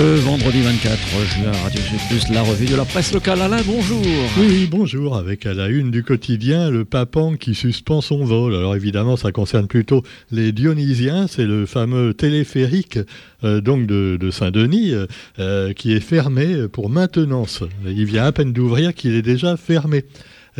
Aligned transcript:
Le 0.00 0.14
vendredi 0.14 0.62
24 0.62 0.98
juin, 1.26 1.52
Radio 1.62 1.82
Plus, 2.08 2.32
la 2.32 2.40
revue 2.40 2.64
de 2.64 2.74
la 2.74 2.86
presse 2.86 3.12
locale. 3.12 3.42
Alain, 3.42 3.60
bonjour. 3.66 4.00
Oui, 4.38 4.66
bonjour. 4.66 5.14
Avec 5.14 5.44
à 5.44 5.52
la 5.52 5.68
une 5.68 5.90
du 5.90 6.02
quotidien, 6.02 6.70
le 6.70 6.86
Papan 6.86 7.34
qui 7.34 7.54
suspend 7.54 8.00
son 8.00 8.24
vol. 8.24 8.54
Alors 8.54 8.74
évidemment, 8.74 9.18
ça 9.18 9.30
concerne 9.30 9.66
plutôt 9.66 10.02
les 10.30 10.52
Dionysiens. 10.52 11.26
C'est 11.26 11.44
le 11.44 11.66
fameux 11.66 12.14
téléphérique 12.14 12.98
euh, 13.44 13.60
donc 13.60 13.86
de, 13.86 14.30
Saint-Denis 14.30 14.94
euh, 14.94 15.06
euh, 15.38 15.74
qui 15.74 15.92
est 15.92 16.00
fermé 16.00 16.66
pour 16.68 16.88
maintenance. 16.88 17.62
Il 17.84 18.06
vient 18.06 18.24
à 18.24 18.32
peine 18.32 18.54
d'ouvrir 18.54 18.94
qu'il 18.94 19.14
est 19.14 19.20
déjà 19.20 19.58
fermé 19.58 20.06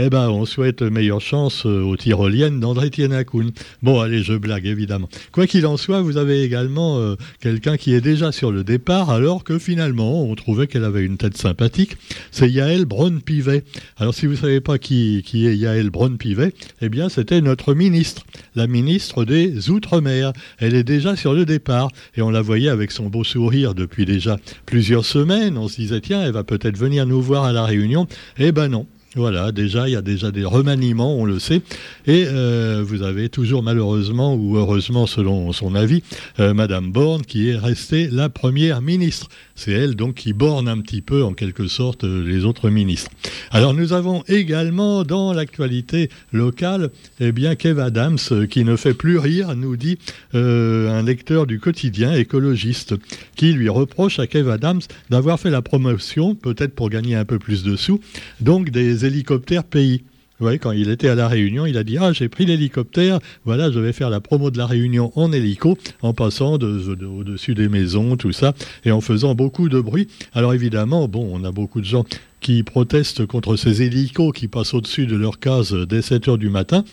eh 0.03 0.11
ben, 0.11 0.29
on 0.31 0.47
souhaite 0.47 0.83
meilleure 0.83 1.21
chance 1.21 1.67
euh, 1.67 1.83
aux 1.83 1.97
tyroliennes 1.97 2.61
d'André 2.61 2.91
Tienakoun. 2.91 3.51
Bon, 3.83 4.01
allez, 4.01 4.23
je 4.23 4.35
blague, 4.35 4.67
évidemment. 4.67 5.09
Quoi 5.33 5.47
qu'il 5.47 5.67
en 5.67 5.77
soit, 5.77 6.01
vous 6.01 6.17
avez 6.17 6.43
également 6.43 6.99
euh, 6.99 7.17
quelqu'un 7.41 7.77
qui 7.77 7.93
est 7.93 8.01
déjà 8.01 8.33
sur 8.33 8.53
le 8.53 8.65
départ, 8.65 9.11
alors 9.11 9.45
que 9.45 9.59
finalement, 9.59 10.23
on 10.25 10.35
trouvait 10.35 10.67
qu'elle 10.67 10.85
avait 10.85 11.05
une 11.05 11.17
tête 11.17 11.37
sympathique. 11.37 11.97
C'est 12.31 12.51
Yael 12.51 12.85
Braun-Pivet. 12.85 13.65
Alors, 13.99 14.15
si 14.15 14.27
vous 14.27 14.33
ne 14.33 14.39
savez 14.39 14.61
pas 14.61 14.79
qui, 14.79 15.19
est 15.19 15.57
Yael 15.57 15.91
Braun-Pivet, 15.91 16.55
eh 16.81 16.89
bien, 16.89 17.09
c'était 17.09 17.41
notre 17.41 17.75
ministre, 17.75 18.25
la 18.55 18.67
ministre 18.67 19.25
des 19.25 19.71
Outre-mer. 19.71 20.33
Elle 20.59 20.75
est 20.75 20.85
déjà 20.85 21.17
sur 21.17 21.35
le 21.35 21.45
départ, 21.45 21.91
et 22.17 22.23
on 22.23 22.31
la 22.31 22.43
voyait 22.43 22.71
avec 22.71 22.91
son 22.91 23.09
beau 23.09 23.25
sourire 23.25 23.75
depuis 23.75 24.07
déjà 24.07 24.39
plusieurs 24.67 25.05
semaines. 25.05 25.59
On 25.59 25.69
se 25.69 25.77
disait, 25.77 26.01
tiens, 26.01 26.23
elle 26.23 26.33
va 26.33 26.45
peut-être 26.45 26.79
venir 26.79 27.07
nous 27.07 27.21
voir 27.21 27.45
à 27.45 27.53
la 27.53 27.65
Réunion. 27.65 28.07
Eh 28.39 28.53
ben 28.53 28.69
non, 28.69 28.87
voilà, 29.17 29.51
déjà, 29.51 29.89
il 29.89 29.93
y 29.93 29.97
a 29.97 30.03
déjà 30.03 30.31
des 30.31 30.45
remaniements, 30.45 31.17
on 31.17 31.25
le 31.25 31.41
sait. 31.41 31.63
Et 32.07 32.27
euh, 32.29 32.85
vous 32.87 33.03
avez 33.03 33.29
toujours, 33.29 33.63
malheureusement, 33.63 34.35
ou 34.35 34.57
heureusement 34.57 35.07
selon 35.07 35.53
son 35.53 35.75
avis, 35.75 36.05
euh, 36.39 36.55
Madame 36.55 36.93
Borne 36.93 37.23
qui 37.23 37.51
est 37.51 37.57
restée 37.57 38.09
la 38.09 38.29
première 38.29 38.83
ministre. 38.83 39.29
C'est 39.63 39.73
elle 39.73 39.95
donc 39.95 40.15
qui 40.15 40.33
borne 40.33 40.69
un 40.69 40.79
petit 40.79 41.03
peu, 41.03 41.23
en 41.23 41.35
quelque 41.35 41.67
sorte, 41.67 42.05
euh, 42.05 42.25
les 42.25 42.47
autres 42.47 42.71
ministres. 42.71 43.11
Alors 43.51 43.75
nous 43.75 43.93
avons 43.93 44.25
également 44.27 45.05
dans 45.05 45.35
l'actualité 45.35 46.09
locale, 46.33 46.89
eh 47.21 47.31
bien, 47.31 47.57
Kev 47.57 47.79
Adams, 47.79 48.17
qui 48.49 48.65
ne 48.65 48.75
fait 48.77 48.95
plus 48.95 49.19
rire, 49.19 49.55
nous 49.57 49.77
dit 49.77 49.99
un 50.33 51.03
lecteur 51.03 51.47
du 51.47 51.61
quotidien 51.61 52.15
écologiste, 52.15 52.95
qui 53.37 53.53
lui 53.53 53.69
reproche 53.69 54.19
à 54.19 54.27
Kev 54.27 54.51
Adams 54.51 54.81
d'avoir 55.11 55.39
fait 55.39 55.51
la 55.51 55.61
promotion, 55.61 56.35
peut-être 56.35 56.75
pour 56.75 56.89
gagner 56.89 57.17
un 57.17 57.27
peu 57.27 57.39
plus 57.39 57.63
de 57.63 57.77
sous, 57.77 58.01
donc 58.41 58.71
des 58.71 59.05
hélicoptères 59.05 59.65
pays. 59.65 60.05
Ouais, 60.41 60.59
quand 60.59 60.73
il 60.73 60.89
était 60.89 61.09
à 61.09 61.15
la 61.15 61.29
Réunion, 61.29 61.67
il 61.67 61.77
a 61.77 61.85
dit 61.85 61.99
Ah, 61.99 62.13
j'ai 62.13 62.29
pris 62.29 62.47
l'hélicoptère, 62.47 63.19
voilà, 63.45 63.71
je 63.71 63.79
vais 63.79 63.93
faire 63.93 64.09
la 64.09 64.21
promo 64.21 64.51
de 64.51 64.57
la 64.57 64.67
Réunion 64.67 65.13
en 65.15 65.33
hélico, 65.33 65.77
en 66.01 66.15
passant 66.15 66.55
au-dessus 66.55 67.55
des 67.55 67.69
maisons, 67.69 68.17
tout 68.17 68.33
ça, 68.33 68.55
et 68.85 68.91
en 68.91 69.01
faisant 69.01 69.35
beaucoup 69.35 69.69
de 69.69 69.81
bruit. 69.81 70.09
Alors 70.33 70.55
évidemment, 70.55 71.09
bon, 71.09 71.29
on 71.31 71.45
a 71.45 71.53
beaucoup 71.53 71.81
de 71.81 71.87
gens 71.87 72.05
qui 72.41 72.63
protestent 72.63 73.27
contre 73.27 73.57
ces 73.57 73.83
hélicos 73.83 74.33
qui 74.33 74.49
passent 74.49 74.73
au-dessus 74.73 75.07
de 75.07 75.17
leur 75.17 75.39
case 75.39 75.75
dès 75.75 76.01
7 76.01 76.29
heures 76.29 76.39
du 76.39 76.49
matin 76.49 76.85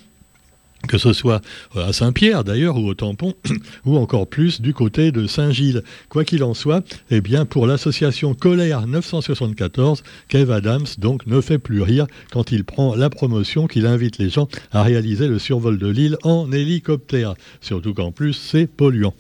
que 0.88 0.98
ce 0.98 1.14
soit 1.14 1.42
euh, 1.76 1.88
à 1.88 1.94
Saint-Pierre 1.94 2.44
d'ailleurs 2.44 2.78
ou 2.78 2.88
au 2.88 2.94
Tampon, 2.94 3.34
ou 3.86 3.98
encore 3.98 4.28
plus 4.28 4.62
du 4.62 4.74
côté 4.74 5.12
de 5.12 5.28
Saint-Gilles. 5.28 5.84
Quoi 6.10 6.24
qu'il 6.24 6.44
en 6.44 6.54
soit, 6.54 6.84
eh 7.12 7.22
bien 7.22 7.46
pour 7.46 7.68
l'association 7.68 8.34
Colère 8.34 8.88
974, 8.88 10.04
Kev 10.30 10.52
Adams 10.52 10.86
donc 10.98 11.28
ne 11.28 11.42
fait 11.42 11.60
plus 11.60 11.82
rire 11.82 12.08
quand 12.32 12.52
il 12.52 12.64
prend 12.64 12.96
la 12.96 13.10
promotion 13.10 13.68
qu'il 13.68 13.86
invite 13.86 14.18
les 14.18 14.30
gens 14.30 14.48
à 14.72 14.84
réaliser 14.84 15.28
le 15.28 15.40
survol 15.40 15.78
de 15.78 15.88
l'île 15.88 16.18
en 16.24 16.52
hélicoptère. 16.52 17.36
Surtout 17.62 17.94
qu'en 17.94 18.12
plus 18.12 18.34
c'est 18.34 18.68
polluant. 18.68 19.14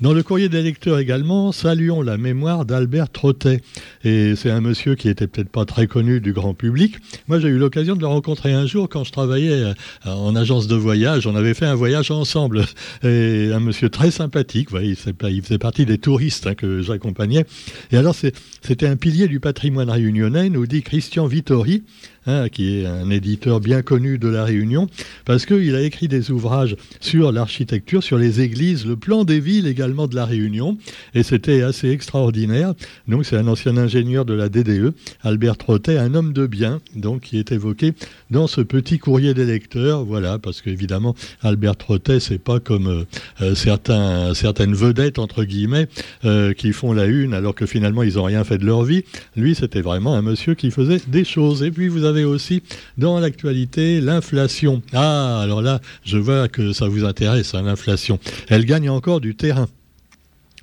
Dans 0.00 0.12
le 0.12 0.24
courrier 0.24 0.48
des 0.48 0.60
lecteurs 0.60 0.98
également, 0.98 1.52
saluons 1.52 2.02
la 2.02 2.18
mémoire 2.18 2.64
d'Albert 2.64 3.08
Trottet. 3.10 3.60
Et 4.02 4.34
c'est 4.34 4.50
un 4.50 4.60
monsieur 4.60 4.96
qui 4.96 5.08
était 5.08 5.28
peut-être 5.28 5.48
pas 5.48 5.64
très 5.64 5.86
connu 5.86 6.20
du 6.20 6.32
grand 6.32 6.52
public. 6.52 6.96
Moi, 7.28 7.38
j'ai 7.38 7.46
eu 7.46 7.58
l'occasion 7.58 7.94
de 7.94 8.00
le 8.00 8.08
rencontrer 8.08 8.52
un 8.52 8.66
jour 8.66 8.88
quand 8.88 9.04
je 9.04 9.12
travaillais 9.12 9.52
euh, 9.52 9.74
en 10.04 10.34
agence 10.34 10.66
de 10.66 10.74
voyage. 10.74 11.28
On 11.28 11.36
avait 11.36 11.54
fait 11.54 11.66
un 11.66 11.76
voyage 11.76 12.10
ensemble. 12.10 12.64
Et 13.04 13.50
un 13.54 13.60
monsieur 13.60 13.88
très 13.88 14.10
sympathique. 14.10 14.70
il, 14.82 14.96
faisait 14.96 15.58
partie 15.58 15.86
des 15.86 15.98
touristes 15.98 16.48
hein, 16.48 16.54
que 16.56 16.82
j'accompagnais. 16.82 17.46
Et 17.92 17.96
alors, 17.96 18.16
c'était 18.16 18.88
un 18.88 18.96
pilier 18.96 19.28
du 19.28 19.38
patrimoine 19.38 19.90
réunionnais, 19.90 20.50
nous 20.50 20.66
dit 20.66 20.82
Christian 20.82 21.26
Vittori. 21.26 21.84
Hein, 22.26 22.48
qui 22.48 22.78
est 22.78 22.86
un 22.86 23.10
éditeur 23.10 23.60
bien 23.60 23.82
connu 23.82 24.16
de 24.16 24.28
la 24.28 24.44
Réunion, 24.44 24.88
parce 25.26 25.44
qu'il 25.44 25.74
a 25.74 25.82
écrit 25.82 26.08
des 26.08 26.30
ouvrages 26.30 26.74
sur 27.00 27.32
l'architecture, 27.32 28.02
sur 28.02 28.16
les 28.16 28.40
églises, 28.40 28.86
le 28.86 28.96
plan 28.96 29.24
des 29.24 29.40
villes 29.40 29.66
également 29.66 30.06
de 30.06 30.14
la 30.14 30.24
Réunion, 30.24 30.78
et 31.14 31.22
c'était 31.22 31.60
assez 31.60 31.90
extraordinaire. 31.90 32.72
Donc 33.08 33.26
c'est 33.26 33.36
un 33.36 33.46
ancien 33.46 33.76
ingénieur 33.76 34.24
de 34.24 34.32
la 34.32 34.48
DDE, 34.48 34.94
Albert 35.22 35.58
Trottet, 35.58 35.98
un 35.98 36.14
homme 36.14 36.32
de 36.32 36.46
bien, 36.46 36.80
donc 36.96 37.20
qui 37.20 37.38
est 37.38 37.52
évoqué 37.52 37.92
dans 38.30 38.46
ce 38.46 38.62
petit 38.62 38.98
courrier 38.98 39.34
des 39.34 39.44
lecteurs, 39.44 40.04
voilà, 40.04 40.38
parce 40.38 40.62
qu'évidemment 40.62 41.14
Albert 41.42 41.76
Trottet, 41.76 42.20
c'est 42.20 42.38
pas 42.38 42.58
comme 42.58 42.86
euh, 42.86 43.04
euh, 43.42 43.54
certains, 43.54 44.32
certaines 44.32 44.74
vedettes 44.74 45.18
entre 45.18 45.44
guillemets 45.44 45.88
euh, 46.24 46.54
qui 46.54 46.72
font 46.72 46.94
la 46.94 47.04
une 47.04 47.34
alors 47.34 47.54
que 47.54 47.66
finalement 47.66 48.02
ils 48.02 48.14
n'ont 48.14 48.24
rien 48.24 48.44
fait 48.44 48.56
de 48.56 48.64
leur 48.64 48.82
vie. 48.82 49.04
Lui, 49.36 49.54
c'était 49.54 49.82
vraiment 49.82 50.14
un 50.14 50.22
monsieur 50.22 50.54
qui 50.54 50.70
faisait 50.70 51.00
des 51.06 51.24
choses. 51.24 51.62
Et 51.62 51.70
puis 51.70 51.88
vous 51.88 52.04
avez 52.04 52.13
aussi 52.22 52.62
dans 52.98 53.18
l'actualité 53.18 54.00
l'inflation. 54.00 54.82
Ah, 54.92 55.40
alors 55.40 55.62
là, 55.62 55.80
je 56.04 56.18
vois 56.18 56.46
que 56.46 56.72
ça 56.72 56.86
vous 56.86 57.04
intéresse, 57.04 57.54
hein, 57.54 57.62
l'inflation. 57.62 58.20
Elle 58.48 58.64
gagne 58.64 58.88
encore 58.88 59.20
du 59.20 59.34
terrain. 59.34 59.66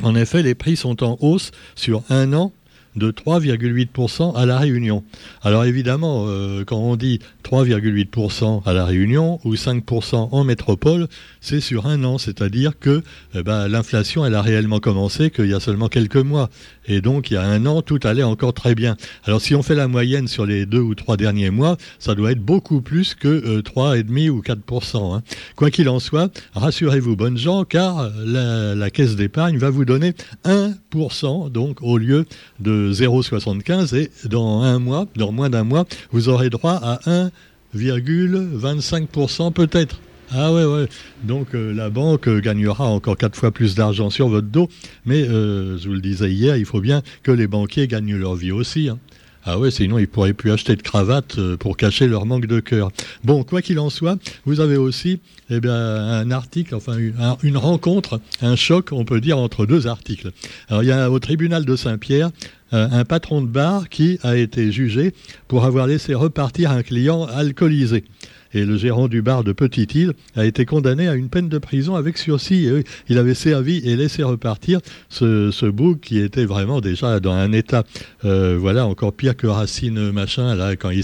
En 0.02 0.16
effet, 0.16 0.42
les 0.42 0.56
prix 0.56 0.78
sont 0.78 1.04
en 1.04 1.18
hausse 1.20 1.52
sur 1.76 2.04
un 2.10 2.32
an 2.32 2.54
de 2.96 3.12
3,8% 3.12 4.36
à 4.36 4.46
la 4.46 4.58
Réunion. 4.58 5.04
Alors 5.42 5.66
évidemment, 5.66 6.26
euh, 6.28 6.64
quand 6.66 6.78
on 6.78 6.96
dit 6.96 7.20
3,8% 7.44 8.64
à 8.66 8.74
la 8.74 8.86
Réunion 8.86 9.40
ou 9.44 9.56
5% 9.56 10.30
en 10.32 10.44
métropole, 10.44 11.08
c'est 11.40 11.62
sur 11.62 11.86
un 11.86 12.04
an, 12.04 12.18
c'est-à-dire 12.18 12.78
que 12.80 13.02
eh 13.34 13.44
ben, 13.44 13.68
l'inflation, 13.68 14.26
elle 14.26 14.36
a 14.36 14.42
réellement 14.42 14.80
commencé 14.80 15.30
qu'il 15.30 15.48
y 15.48 15.54
a 15.54 15.60
seulement 15.60 15.88
quelques 15.88 16.18
mois. 16.18 16.50
Et 16.86 17.02
donc, 17.02 17.32
il 17.32 17.36
y 17.36 17.38
a 17.38 17.44
un 17.44 17.66
an, 17.66 17.82
tout 17.82 18.00
allait 18.04 18.24
encore 18.24 18.54
très 18.54 18.76
bien. 18.76 18.98
Alors 19.26 19.42
si 19.42 19.56
on 19.56 19.64
fait 19.64 19.76
la 19.76 19.88
moyenne 19.88 20.28
sur 20.28 20.46
les 20.46 20.66
deux 20.66 20.80
ou 20.80 20.96
trois 20.96 21.18
derniers 21.18 21.50
mois, 21.50 21.78
ça 22.00 22.16
doit 22.16 22.32
être 22.32 22.44
beaucoup 22.44 22.82
plus 22.82 23.16
que 23.16 23.62
3,5 23.62 24.28
euh, 24.28 24.32
ou 24.32 24.42
4%. 24.42 25.16
Hein. 25.16 25.24
Quoi 25.56 25.72
qu'il 25.72 25.90
en 25.90 26.00
soit, 26.00 26.32
rassurez-vous, 26.54 27.16
bonnes 27.16 27.38
gens, 27.38 27.64
car 27.64 28.10
la, 28.26 28.76
la 28.76 28.90
caisse 28.90 29.16
d'épargne 29.16 29.58
va 29.58 29.70
vous 29.70 29.86
donner 29.86 30.14
1%, 30.46 31.52
donc 31.52 31.82
au 31.82 31.98
lieu 31.98 32.26
de 32.60 32.81
0,75 32.90 33.96
et 33.96 34.10
dans 34.28 34.62
un 34.62 34.80
mois, 34.80 35.06
dans 35.16 35.32
moins 35.32 35.50
d'un 35.50 35.64
mois, 35.64 35.86
vous 36.12 36.30
aurez 36.30 36.50
droit 36.50 36.74
à 36.74 37.00
1,25% 37.76 39.54
peut-être. 39.54 40.00
Ah 40.34 40.54
ouais, 40.54 40.64
ouais. 40.64 40.88
Donc 41.24 41.54
euh, 41.54 41.74
la 41.74 41.90
banque 41.90 42.30
gagnera 42.30 42.86
encore 42.86 43.18
quatre 43.18 43.36
fois 43.36 43.52
plus 43.52 43.76
d'argent 43.76 44.10
sur 44.10 44.30
votre 44.30 44.48
dos. 44.48 44.70
Mais 45.06 45.28
euh, 45.28 45.78
je 45.78 45.90
vous 45.90 45.94
le 45.94 46.00
disais 46.00 46.32
hier, 46.32 46.56
il 46.56 46.66
faut 46.66 46.80
bien 46.80 47.02
que 47.24 47.32
les 47.32 47.48
banquiers 47.48 47.88
gagnent 47.88 48.16
leur 48.16 48.36
vie 48.36 48.52
aussi. 48.52 48.88
Hein. 48.88 48.98
Ah 49.44 49.58
ouais, 49.58 49.72
sinon 49.72 49.98
ils 49.98 50.08
pourraient 50.08 50.34
plus 50.34 50.52
acheter 50.52 50.76
de 50.76 50.84
cravates 50.84 51.40
euh, 51.40 51.58
pour 51.58 51.76
cacher 51.76 52.08
leur 52.08 52.26
manque 52.26 52.46
de 52.46 52.60
cœur. 52.60 52.92
Bon, 53.24 53.44
quoi 53.44 53.62
qu'il 53.62 53.80
en 53.80 53.90
soit, 53.90 54.18
vous 54.46 54.60
avez 54.60 54.78
aussi 54.78 55.20
eh 55.50 55.60
bien, 55.60 55.74
un 55.74 56.30
article, 56.30 56.76
enfin 56.76 56.96
une, 57.42 57.58
rencontre, 57.58 58.22
un 58.42 58.56
choc, 58.56 58.90
on 58.92 59.04
peut 59.04 59.20
dire, 59.20 59.38
entre 59.40 59.66
deux 59.66 59.88
articles. 59.88 60.32
Alors 60.70 60.84
il 60.84 60.88
y 60.88 60.92
a 60.92 61.10
au 61.10 61.20
tribunal 61.20 61.66
de 61.66 61.76
Saint-Pierre 61.76 62.30
euh, 62.74 62.88
un 62.92 63.06
patron 63.06 63.42
de 63.42 63.48
bar 63.48 63.90
qui 63.90 64.20
a 64.24 64.36
été 64.38 64.72
jugé 64.72 65.14
pour 65.48 65.66
avoir 65.66 65.88
laissé 65.88 66.14
repartir 66.14 66.72
un 66.72 66.84
client 66.84 67.26
alcoolisé 67.26 68.04
et 68.54 68.66
le 68.66 68.78
gérant 68.78 69.08
du 69.08 69.22
bar 69.22 69.44
de 69.44 69.54
Petite-Île 69.54 70.14
a 70.36 70.46
été 70.46 70.66
condamné 70.66 71.08
à 71.08 71.16
une 71.16 71.30
peine 71.30 71.50
de 71.50 71.58
prison 71.58 71.96
avec 71.96 72.18
sursis. 72.18 72.68
il 73.08 73.18
avait 73.18 73.34
servi 73.34 73.78
et 73.78 73.96
laissé 73.96 74.24
repartir 74.24 74.80
ce, 75.10 75.52
ce 75.52 75.66
bouc 75.66 76.00
qui 76.02 76.20
était 76.20 76.46
vraiment 76.46 76.82
déjà 76.82 77.20
dans 77.20 77.34
un 77.34 77.52
état, 77.52 77.84
euh, 78.26 78.58
voilà, 78.60 78.86
encore 78.86 79.14
pire 79.14 79.36
que 79.36 79.48
Racine 79.48 80.12
machin 80.12 80.56
là 80.56 80.76
quand 80.76 80.90
il 80.90 81.04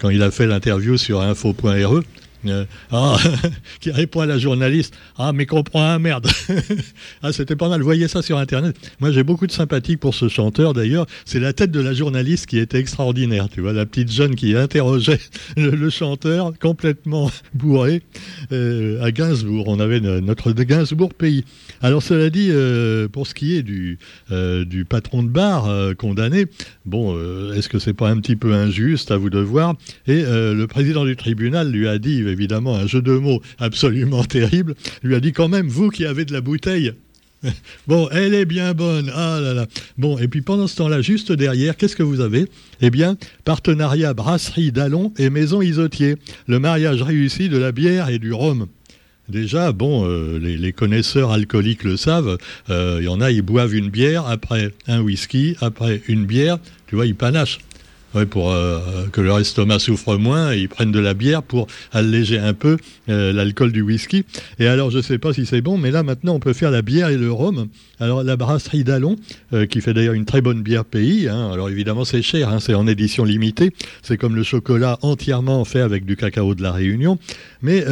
quand 0.00 0.10
il 0.10 0.22
a 0.22 0.30
fait 0.30 0.46
l'interview 0.46 0.96
sur 0.96 1.20
info.re. 1.20 2.02
Euh, 2.46 2.64
ah, 2.90 3.16
qui 3.80 3.90
répond 3.90 4.20
à 4.20 4.26
la 4.26 4.38
journaliste 4.38 4.94
Ah, 5.16 5.32
mais 5.32 5.46
comprends, 5.46 5.82
un 5.82 5.98
merde 5.98 6.26
Ah, 7.22 7.32
c'était 7.32 7.56
pas 7.56 7.68
mal. 7.68 7.82
Voyez 7.82 8.08
ça 8.08 8.22
sur 8.22 8.38
Internet. 8.38 8.76
Moi, 9.00 9.12
j'ai 9.12 9.22
beaucoup 9.22 9.46
de 9.46 9.52
sympathie 9.52 9.96
pour 9.96 10.14
ce 10.14 10.28
chanteur, 10.28 10.72
d'ailleurs. 10.72 11.06
C'est 11.24 11.40
la 11.40 11.52
tête 11.52 11.70
de 11.70 11.80
la 11.80 11.94
journaliste 11.94 12.46
qui 12.46 12.58
était 12.58 12.78
extraordinaire. 12.78 13.48
Tu 13.48 13.60
vois, 13.60 13.72
la 13.72 13.86
petite 13.86 14.10
jeune 14.10 14.34
qui 14.34 14.56
interrogeait 14.56 15.20
le, 15.56 15.90
chanteur, 15.90 16.52
complètement 16.58 17.30
bourré, 17.54 18.02
euh, 18.50 19.02
à 19.02 19.12
Gainsbourg. 19.12 19.68
On 19.68 19.78
avait 19.78 20.00
notre 20.00 20.52
Gainsbourg 20.52 21.14
pays. 21.14 21.44
Alors, 21.80 22.02
cela 22.02 22.30
dit, 22.30 22.48
euh, 22.50 23.08
pour 23.08 23.26
ce 23.26 23.34
qui 23.34 23.56
est 23.56 23.62
du, 23.62 23.98
du 24.30 24.84
patron 24.84 25.22
de 25.22 25.28
bar 25.28 25.68
condamné, 25.96 26.46
bon, 26.86 27.16
est-ce 27.52 27.68
que 27.68 27.78
c'est 27.78 27.92
pas 27.92 28.08
un 28.08 28.18
petit 28.18 28.36
peu 28.36 28.52
injuste 28.52 29.10
à 29.10 29.16
vous 29.16 29.30
de 29.30 29.38
voir? 29.38 29.74
Et 30.06 30.22
le 30.22 30.64
président 30.66 31.04
du 31.04 31.16
tribunal 31.16 31.70
lui 31.70 31.86
a 31.88 31.98
dit 31.98 32.22
évidemment 32.32 32.74
un 32.74 32.86
jeu 32.86 33.02
de 33.02 33.12
mots 33.12 33.40
absolument 33.58 34.24
terrible, 34.38 34.74
lui 35.02 35.14
a 35.14 35.20
dit 35.20 35.32
quand 35.32 35.48
même, 35.48 35.68
vous 35.68 35.90
qui 35.90 36.04
avez 36.04 36.24
de 36.24 36.32
la 36.32 36.40
bouteille, 36.40 36.94
bon, 37.86 38.08
elle 38.12 38.34
est 38.34 38.44
bien 38.44 38.74
bonne. 38.74 39.10
Ah 39.14 39.40
là 39.40 39.54
là. 39.54 39.66
Bon, 39.98 40.18
et 40.18 40.28
puis 40.28 40.42
pendant 40.42 40.66
ce 40.66 40.76
temps-là, 40.76 41.00
juste 41.00 41.32
derrière, 41.32 41.76
qu'est-ce 41.76 41.96
que 41.96 42.02
vous 42.02 42.20
avez? 42.20 42.46
Eh 42.80 42.90
bien, 42.90 43.16
partenariat 43.44 44.14
brasserie 44.14 44.72
d'Allon 44.72 45.12
et 45.18 45.30
maison 45.30 45.62
Isotier. 45.62 46.16
Le 46.46 46.58
mariage 46.58 47.02
réussi 47.02 47.48
de 47.48 47.58
la 47.58 47.72
bière 47.72 48.08
et 48.08 48.18
du 48.18 48.32
rhum. 48.32 48.66
Déjà, 49.28 49.72
bon, 49.72 50.04
euh, 50.04 50.38
les, 50.38 50.72
connaisseurs 50.72 51.30
alcooliques 51.30 51.84
le 51.84 51.96
savent, 51.96 52.38
euh, 52.70 52.98
il 53.00 53.04
y 53.04 53.08
en 53.08 53.20
a, 53.20 53.30
ils 53.30 53.40
boivent 53.40 53.74
une 53.74 53.88
bière, 53.88 54.26
après 54.26 54.72
un 54.88 55.00
whisky, 55.00 55.56
après 55.60 56.02
une 56.08 56.26
bière, 56.26 56.58
tu 56.86 56.96
vois, 56.96 57.06
ils 57.06 57.14
panachent. 57.14 57.60
Pour 58.30 58.52
euh, 58.52 58.78
que 59.10 59.20
leur 59.20 59.38
estomac 59.38 59.78
souffre 59.78 60.16
moins, 60.16 60.54
ils 60.54 60.68
prennent 60.68 60.92
de 60.92 60.98
la 60.98 61.14
bière 61.14 61.42
pour 61.42 61.66
alléger 61.92 62.38
un 62.38 62.52
peu 62.52 62.76
euh, 63.08 63.32
l'alcool 63.32 63.72
du 63.72 63.80
whisky. 63.80 64.24
Et 64.58 64.66
alors, 64.66 64.90
je 64.90 64.98
ne 64.98 65.02
sais 65.02 65.18
pas 65.18 65.32
si 65.32 65.46
c'est 65.46 65.62
bon, 65.62 65.78
mais 65.78 65.90
là, 65.90 66.02
maintenant, 66.02 66.34
on 66.34 66.40
peut 66.40 66.52
faire 66.52 66.70
la 66.70 66.82
bière 66.82 67.08
et 67.08 67.16
le 67.16 67.32
rhum. 67.32 67.68
Alors, 68.00 68.22
la 68.22 68.36
brasserie 68.36 68.84
d'Allon, 68.84 69.16
euh, 69.54 69.64
qui 69.64 69.80
fait 69.80 69.94
d'ailleurs 69.94 70.14
une 70.14 70.26
très 70.26 70.42
bonne 70.42 70.62
bière 70.62 70.84
pays, 70.84 71.28
hein. 71.28 71.50
alors 71.52 71.70
évidemment, 71.70 72.04
c'est 72.04 72.22
cher, 72.22 72.50
hein, 72.50 72.60
c'est 72.60 72.74
en 72.74 72.86
édition 72.86 73.24
limitée. 73.24 73.72
C'est 74.02 74.18
comme 74.18 74.36
le 74.36 74.42
chocolat 74.42 74.98
entièrement 75.02 75.64
fait 75.64 75.80
avec 75.80 76.04
du 76.04 76.16
cacao 76.16 76.54
de 76.54 76.62
la 76.62 76.72
Réunion. 76.72 77.18
Mais 77.62 77.84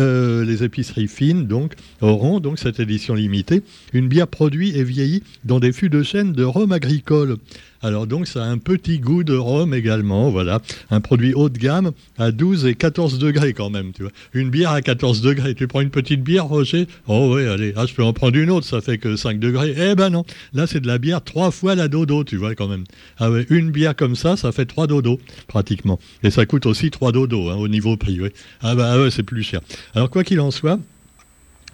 les 0.44 0.64
épiceries 0.64 1.06
fines, 1.06 1.46
donc, 1.46 1.75
auront 2.00 2.40
donc 2.40 2.58
cette 2.58 2.81
édition 2.81 3.14
limitée, 3.14 3.62
une 3.93 4.08
bière 4.08 4.26
produite 4.26 4.76
et 4.76 4.84
vieillie 4.84 5.22
dans 5.44 5.61
des 5.61 5.72
fûts 5.72 5.90
de 5.90 6.02
chêne 6.02 6.32
de 6.32 6.44
rhum 6.44 6.72
agricole. 6.72 7.37
Alors 7.82 8.06
donc 8.06 8.26
ça 8.26 8.44
a 8.44 8.46
un 8.46 8.58
petit 8.58 8.99
goût 8.99 9.25
de 9.25 9.34
rhum 9.34 9.72
également, 9.72 10.09
voilà. 10.10 10.60
Un 10.90 11.00
produit 11.00 11.34
haut 11.34 11.48
de 11.48 11.58
gamme 11.58 11.92
à 12.18 12.30
12 12.32 12.66
et 12.66 12.74
14 12.74 13.18
degrés 13.18 13.52
quand 13.52 13.70
même, 13.70 13.92
tu 13.92 14.02
vois. 14.02 14.12
Une 14.34 14.50
bière 14.50 14.70
à 14.70 14.82
14 14.82 15.20
degrés. 15.22 15.54
Tu 15.54 15.66
prends 15.66 15.80
une 15.80 15.90
petite 15.90 16.22
bière, 16.22 16.46
Roger? 16.46 16.86
Oh 17.08 17.34
oui, 17.34 17.46
allez, 17.46 17.72
ah, 17.76 17.86
je 17.86 17.94
peux 17.94 18.04
en 18.04 18.12
prendre 18.12 18.36
une 18.36 18.50
autre, 18.50 18.66
ça 18.66 18.80
fait 18.80 18.98
que 18.98 19.16
5 19.16 19.38
degrés. 19.38 19.74
Eh 19.76 19.94
ben 19.94 20.10
non, 20.10 20.24
là 20.52 20.66
c'est 20.66 20.80
de 20.80 20.86
la 20.86 20.98
bière 20.98 21.22
trois 21.22 21.50
fois 21.50 21.74
la 21.74 21.88
dodo, 21.88 22.24
tu 22.24 22.36
vois 22.36 22.54
quand 22.54 22.68
même. 22.68 22.84
Ah 23.18 23.30
une 23.48 23.70
bière 23.70 23.96
comme 23.96 24.16
ça, 24.16 24.36
ça 24.36 24.52
fait 24.52 24.66
3 24.66 24.86
dodo, 24.86 25.20
pratiquement. 25.46 25.98
Et 26.22 26.30
ça 26.30 26.46
coûte 26.46 26.66
aussi 26.66 26.90
3 26.90 27.12
dodo 27.12 27.48
hein, 27.48 27.56
au 27.56 27.68
niveau 27.68 27.96
prix. 27.96 28.20
Ah 28.60 28.74
bah 28.74 29.00
ouais, 29.00 29.10
c'est 29.10 29.22
plus 29.22 29.42
cher. 29.42 29.60
Alors 29.94 30.10
quoi 30.10 30.24
qu'il 30.24 30.40
en 30.40 30.50
soit, 30.50 30.78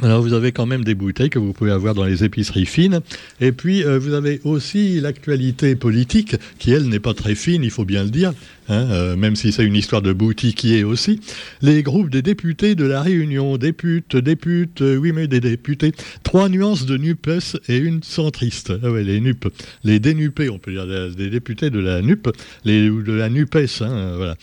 alors 0.02 0.20
vous 0.20 0.34
avez 0.34 0.52
quand 0.52 0.66
même 0.66 0.84
des 0.84 0.94
bouteilles 0.94 1.30
que 1.30 1.38
vous 1.38 1.54
pouvez 1.54 1.70
avoir 1.70 1.94
dans 1.94 2.04
les 2.04 2.22
épiceries 2.22 2.66
fines. 2.66 3.00
Et 3.40 3.52
puis 3.52 3.82
euh, 3.82 3.98
vous 3.98 4.12
avez 4.12 4.40
aussi 4.44 5.00
l'actualité 5.00 5.74
politique, 5.74 6.36
qui 6.58 6.72
elle 6.72 6.88
n'est 6.88 7.00
pas 7.00 7.14
très 7.14 7.34
fine, 7.34 7.64
il 7.64 7.70
faut 7.70 7.86
bien 7.86 8.04
le 8.04 8.10
dire, 8.10 8.34
hein, 8.68 8.86
euh, 8.90 9.16
même 9.16 9.36
si 9.36 9.52
c'est 9.52 9.64
une 9.64 9.74
histoire 9.74 10.02
de 10.02 10.12
boutiquier 10.12 10.84
aussi. 10.84 11.20
Les 11.62 11.82
groupes 11.82 12.10
des 12.10 12.20
députés 12.20 12.74
de 12.74 12.84
la 12.84 13.00
Réunion, 13.00 13.56
députes, 13.56 14.16
députes, 14.16 14.82
euh, 14.82 14.96
oui 14.96 15.12
mais 15.12 15.28
des 15.28 15.40
députés, 15.40 15.92
trois 16.22 16.50
nuances 16.50 16.84
de 16.84 16.98
NUPES 16.98 17.56
et 17.68 17.78
une 17.78 18.02
centriste. 18.02 18.74
Ah 18.82 18.90
ouais, 18.90 19.02
les 19.02 19.20
NUP, 19.20 19.46
les 19.82 19.98
dénupés, 19.98 20.50
on 20.50 20.58
peut 20.58 20.72
dire, 20.72 20.86
des 20.86 21.30
députés 21.30 21.70
de 21.70 21.78
la 21.78 22.02
NUP, 22.02 22.28
les, 22.64 22.90
de 22.90 23.12
la 23.12 23.30
NUPES, 23.30 23.80
hein, 23.80 24.14
voilà. 24.16 24.36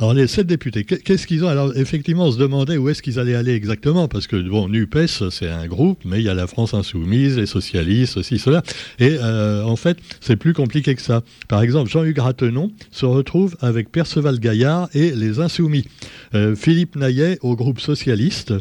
Alors 0.00 0.14
les 0.14 0.28
sept 0.28 0.46
députés, 0.46 0.84
qu'est-ce 0.84 1.26
qu'ils 1.26 1.44
ont? 1.44 1.48
Alors 1.48 1.76
effectivement, 1.76 2.24
on 2.24 2.32
se 2.32 2.38
demandait 2.38 2.78
où 2.78 2.88
est-ce 2.88 3.02
qu'ils 3.02 3.18
allaient 3.18 3.34
aller 3.34 3.52
exactement, 3.52 4.08
parce 4.08 4.26
que 4.26 4.36
bon, 4.36 4.66
NUPES, 4.66 5.28
c'est 5.30 5.50
un 5.50 5.66
groupe, 5.66 6.00
mais 6.06 6.20
il 6.20 6.24
y 6.24 6.30
a 6.30 6.34
la 6.34 6.46
France 6.46 6.72
insoumise, 6.72 7.36
les 7.36 7.44
socialistes, 7.44 8.14
ceci, 8.14 8.38
cela. 8.38 8.62
Et 8.98 9.18
euh, 9.20 9.62
en 9.62 9.76
fait, 9.76 9.98
c'est 10.22 10.36
plus 10.36 10.54
compliqué 10.54 10.94
que 10.94 11.02
ça. 11.02 11.20
Par 11.48 11.60
exemple, 11.60 11.90
Jean-Hugues 11.90 12.18
Ratenon 12.18 12.72
se 12.90 13.04
retrouve 13.04 13.58
avec 13.60 13.92
Perceval 13.92 14.40
Gaillard 14.40 14.88
et 14.94 15.10
les 15.10 15.38
Insoumis. 15.38 15.84
Euh, 16.34 16.56
Philippe 16.56 16.96
Naillet 16.96 17.38
au 17.42 17.54
groupe 17.54 17.78
socialiste. 17.78 18.54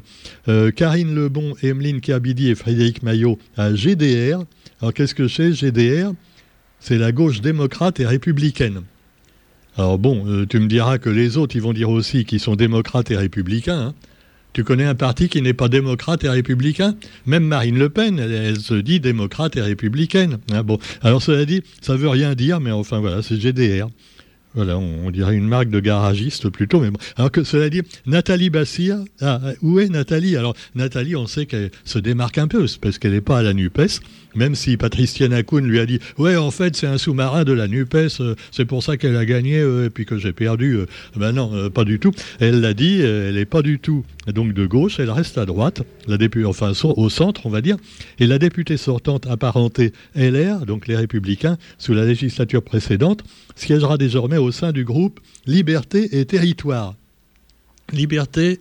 Euh, 0.50 0.71
Karine 0.71 1.15
Lebon, 1.15 1.56
Emeline 1.63 2.01
Kiabidi 2.01 2.50
et 2.50 2.56
Frédéric 2.56 3.01
Maillot 3.01 3.39
à 3.56 3.74
GDR. 3.74 4.44
Alors 4.81 4.94
qu'est-ce 4.94 5.15
que 5.15 5.30
c'est 5.30 5.53
GDR 5.53 6.12
C'est 6.81 6.97
la 6.97 7.13
gauche 7.13 7.39
démocrate 7.39 8.01
et 8.01 8.06
républicaine. 8.06 8.81
Alors 9.77 9.98
bon, 9.98 10.25
euh, 10.27 10.45
tu 10.45 10.60
me 10.60 10.68
diras 10.68 10.98
que 10.98 11.10
les 11.10 11.38
autres, 11.38 11.56
ils 11.56 11.62
vont 11.62 11.74
dire 11.74 11.89
aussi 11.89 12.25
qu'ils 12.25 12.39
sont 12.39 12.56
démocrates 12.56 13.12
et 13.12 13.18
républicains. 13.18 13.80
Hein. 13.80 13.94
Tu 14.51 14.63
connais 14.63 14.86
un 14.86 14.95
parti 14.95 15.30
qui 15.30 15.42
n'est 15.42 15.54
pas 15.54 15.69
démocrate 15.69 16.24
et 16.24 16.30
républicain? 16.30 16.95
Même 17.27 17.44
Marine 17.44 17.77
Le 17.77 17.89
Pen, 17.89 18.18
elle, 18.19 18.60
se 18.60 18.74
dit 18.74 19.00
démocrate 19.00 19.56
et 19.57 19.62
républicaine. 19.62 20.39
Hein. 20.51 20.63
bon, 20.63 20.80
alors 21.01 21.21
cela 21.21 21.45
dit, 21.45 21.62
ça 21.81 21.95
veut 21.95 22.10
rien 22.10 22.33
dire, 22.33 22.60
mais 22.60 22.71
enfin 22.71 23.00
voilà, 23.00 23.21
c'est 23.21 23.39
GDR. 23.39 23.88
Voilà, 24.56 24.78
on, 24.78 25.12
dirait 25.12 25.36
une 25.36 25.48
marque 25.48 25.69
de 25.69 25.80
garagiste 25.80 26.50
plutôt. 26.50 26.80
Mais. 26.80 26.90
Alors 27.18 27.31
que 27.31 27.44
cela 27.44 27.69
dit, 27.69 27.81
Nathalie 28.06 28.50
Bassir, 28.50 28.98
ah, 29.22 29.40
où 29.62 29.80
est 29.80 29.90
Nathalie? 29.90 30.36
Alors 30.38 30.56
Nathalie, 30.75 31.16
on 31.16 31.28
sait 31.28 31.46
qu'elle 31.46 31.72
se 31.86 32.00
démarque 32.00 32.38
un 32.38 32.48
peu 32.48 32.66
parce 32.81 32.98
qu'elle 32.98 33.12
n'est 33.12 33.22
pas 33.22 33.40
à 33.40 33.44
la 33.44 33.54
NUPES 33.54 34.01
même 34.36 34.56
si 34.56 34.78
Patricia 34.78 35.28
Nakoun 35.28 35.66
lui 35.66 35.80
a 35.80 35.86
dit 35.86 36.00
Ouais, 36.18 36.36
en 36.36 36.51
fait, 36.51 36.75
c'est 36.75 36.88
un 36.88 36.98
sous-marin 36.98 37.44
de 37.44 37.54
la 37.54 37.68
NUPES, 37.68 38.22
euh, 38.22 38.36
c'est 38.51 38.66
pour 38.66 38.84
ça 38.84 38.98
qu'elle 38.98 39.16
a 39.16 39.25
gagné 39.25 39.60
euh, 39.60 39.88
et 39.88 39.90
puis 39.90 40.06
que 40.06 40.18
j'ai 40.18 40.34
perdu. 40.34 40.78
Euh. 40.78 40.86
ben 41.16 41.31
non, 41.31 41.69
pas 41.69 41.84
du 41.84 42.00
tout. 42.00 42.12
Elle 42.40 42.62
l'a 42.62 42.74
dit, 42.74 43.01
elle 43.01 43.36
n'est 43.36 43.46
pas 43.46 43.62
du 43.62 43.80
tout 43.80 44.04
donc 44.31 44.54
de 44.54 44.66
gauche, 44.66 45.00
elle 45.00 45.10
reste 45.10 45.38
à 45.38 45.46
droite, 45.46 45.81
la 46.07 46.18
députée, 46.18 46.46
enfin 46.46 46.72
au 46.84 47.10
centre, 47.10 47.46
on 47.46 47.50
va 47.50 47.62
dire. 47.62 47.78
Et 48.19 48.28
la 48.28 48.38
députée 48.38 48.78
sortante 48.78 49.28
apparentée 49.28 49.92
LR, 50.16 50.66
donc 50.66 50.88
les 50.88 50.96
Républicains, 50.96 51.57
sous 51.78 51.94
la 51.94 52.06
législature 52.06 52.62
précédente, 52.62 53.24
siégera 53.59 53.97
désormais 53.97 54.38
au 54.38 54.51
sein 54.51 54.71
du 54.71 54.85
groupe 54.85 55.19
Liberté 55.45 56.19
et 56.19 56.25
Territoire. 56.25 56.95
Liberté 57.91 58.59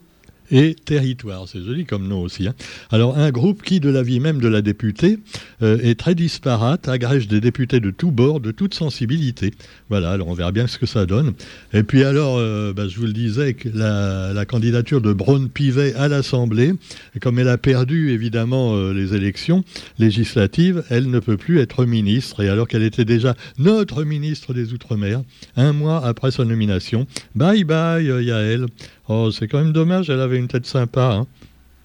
et 0.50 0.74
territoire. 0.74 1.46
C'est 1.48 1.62
joli 1.62 1.84
comme 1.84 2.08
nom 2.08 2.22
aussi. 2.22 2.48
Hein. 2.48 2.54
Alors 2.90 3.16
un 3.16 3.30
groupe 3.30 3.62
qui, 3.62 3.80
de 3.80 3.88
l'avis 3.88 4.20
même 4.20 4.40
de 4.40 4.48
la 4.48 4.62
députée, 4.62 5.18
euh, 5.62 5.78
est 5.82 5.98
très 5.98 6.14
disparate, 6.14 6.88
agrège 6.88 7.28
des 7.28 7.40
députés 7.40 7.80
de 7.80 7.90
tous 7.90 8.10
bords, 8.10 8.40
de 8.40 8.50
toute 8.50 8.74
sensibilité. 8.74 9.52
Voilà, 9.88 10.10
alors 10.10 10.28
on 10.28 10.34
verra 10.34 10.52
bien 10.52 10.66
ce 10.66 10.78
que 10.78 10.86
ça 10.86 11.06
donne. 11.06 11.32
Et 11.72 11.82
puis 11.82 12.04
alors, 12.04 12.36
euh, 12.38 12.72
bah, 12.72 12.88
je 12.88 12.98
vous 12.98 13.06
le 13.06 13.12
disais, 13.12 13.56
la, 13.74 14.44
candidature 14.46 15.00
de 15.00 15.12
Braun 15.12 15.48
Pivet 15.48 15.94
à 15.94 16.08
l'Assemblée, 16.08 16.72
comme 17.20 17.38
elle 17.38 17.48
a 17.48 17.58
perdu 17.58 18.10
évidemment 18.12 18.74
euh, 18.74 18.92
les 18.92 19.14
élections 19.14 19.64
législatives, 19.98 20.82
elle 20.88 21.10
ne 21.10 21.18
peut 21.18 21.36
plus 21.36 21.58
être 21.58 21.84
ministre. 21.84 22.42
Et 22.42 22.48
alors 22.48 22.66
qu'elle 22.66 22.82
était 22.82 23.04
déjà 23.04 23.34
notre 23.58 24.04
ministre 24.04 24.54
des 24.54 24.72
Outre-mer, 24.72 25.22
un 25.56 25.72
mois 25.72 26.04
après 26.04 26.30
sa 26.30 26.44
nomination, 26.44 27.06
bye 27.34 27.64
bye 27.64 28.04
Yael. 28.04 28.66
Oh, 29.08 29.30
c'est 29.30 29.48
quand 29.48 29.58
même 29.58 29.72
dommage, 29.72 30.10
elle 30.10 30.20
avait 30.20 30.38
une 30.38 30.48
tête 30.48 30.66
sympa. 30.66 31.20
Hein. 31.20 31.26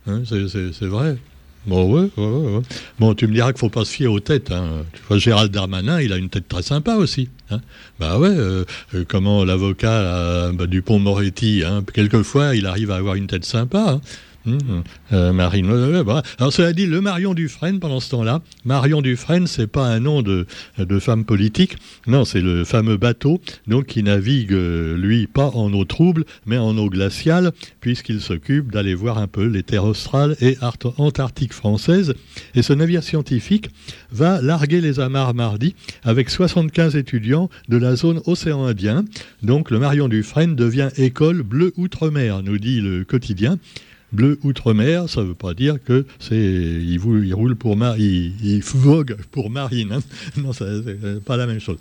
hein 0.07 0.23
c'est 0.25 0.85
vrai. 0.85 1.17
Bon, 1.65 1.89
ouais, 1.93 2.09
ouais, 2.17 2.25
ouais, 2.25 2.61
Bon, 2.99 3.13
tu 3.15 3.25
me 3.25 3.33
diras 3.33 3.53
qu'il 3.53 3.59
faut 3.59 3.69
pas 3.69 3.85
se 3.85 3.91
fier 3.91 4.07
aux 4.07 4.19
têtes. 4.19 4.51
Hein. 4.51 4.83
Tu 4.91 5.01
vois, 5.07 5.17
Gérald 5.17 5.49
Darmanin, 5.49 6.01
il 6.01 6.11
a 6.11 6.17
une 6.17 6.29
tête 6.29 6.49
très 6.49 6.61
sympa 6.61 6.95
aussi. 6.95 7.29
Hein. 7.49 7.61
Bah 7.99 8.19
ouais, 8.19 8.27
euh, 8.27 8.65
euh, 8.93 9.05
comment 9.07 9.45
l'avocat 9.45 10.51
bah, 10.51 10.67
Dupont-Moretti, 10.67 11.63
hein, 11.65 11.81
quelquefois, 11.93 12.55
il 12.55 12.65
arrive 12.65 12.91
à 12.91 12.97
avoir 12.97 13.15
une 13.15 13.27
tête 13.27 13.45
sympa. 13.45 14.01
Mmh. 14.45 14.57
Euh, 15.13 15.31
Marine. 15.31 15.69
Alors 16.37 16.51
cela 16.51 16.73
dit, 16.73 16.85
le 16.85 16.99
Marion 16.99 17.33
Dufresne, 17.33 17.79
pendant 17.79 17.99
ce 17.99 18.09
temps-là, 18.11 18.41
Marion 18.65 19.01
Dufresne, 19.01 19.47
c'est 19.47 19.67
pas 19.67 19.87
un 19.87 19.99
nom 20.01 20.21
de, 20.21 20.45
de 20.77 20.99
femme 20.99 21.23
politique, 21.23 21.77
non, 22.07 22.25
c'est 22.25 22.41
le 22.41 22.65
fameux 22.65 22.97
bateau, 22.97 23.39
donc 23.67 23.85
qui 23.85 24.03
navigue, 24.03 24.51
euh, 24.51 24.97
lui, 24.97 25.27
pas 25.27 25.47
en 25.53 25.71
eau 25.73 25.85
trouble, 25.85 26.25
mais 26.45 26.57
en 26.57 26.77
eau 26.77 26.89
glaciale, 26.89 27.51
puisqu'il 27.79 28.19
s'occupe 28.19 28.71
d'aller 28.71 28.95
voir 28.95 29.17
un 29.17 29.27
peu 29.27 29.45
les 29.45 29.63
terres 29.63 29.85
australes 29.85 30.35
et 30.41 30.57
antarctiques 30.97 31.53
françaises. 31.53 32.13
Et 32.55 32.61
ce 32.61 32.73
navire 32.73 33.03
scientifique 33.03 33.69
va 34.11 34.41
larguer 34.41 34.81
les 34.81 34.99
amarres 34.99 35.33
mardi 35.33 35.75
avec 36.03 36.29
75 36.29 36.95
étudiants 36.95 37.49
de 37.69 37.77
la 37.77 37.95
zone 37.95 38.21
océan 38.25 38.65
Indien. 38.65 39.05
Donc 39.41 39.71
le 39.71 39.79
Marion 39.79 40.07
Dufresne 40.07 40.55
devient 40.55 40.89
école 40.97 41.43
bleue 41.43 41.73
outre-mer, 41.77 42.43
nous 42.43 42.57
dit 42.57 42.81
le 42.81 43.03
quotidien. 43.03 43.57
Bleu 44.13 44.39
outre-mer, 44.43 45.09
ça 45.09 45.21
ne 45.21 45.27
veut 45.27 45.33
pas 45.33 45.53
dire 45.53 45.77
que 45.83 46.05
c'est 46.19 46.35
il, 46.35 46.99
roule 46.99 47.55
pour 47.55 47.75
mar 47.75 47.97
il, 47.97 48.33
il, 48.43 48.61
vogue 48.61 49.17
pour 49.31 49.49
marine. 49.49 49.91
Hein. 49.91 49.99
Non, 50.37 50.53
c'est 50.53 51.23
pas 51.25 51.37
la 51.37 51.47
même 51.47 51.59
chose. 51.59 51.77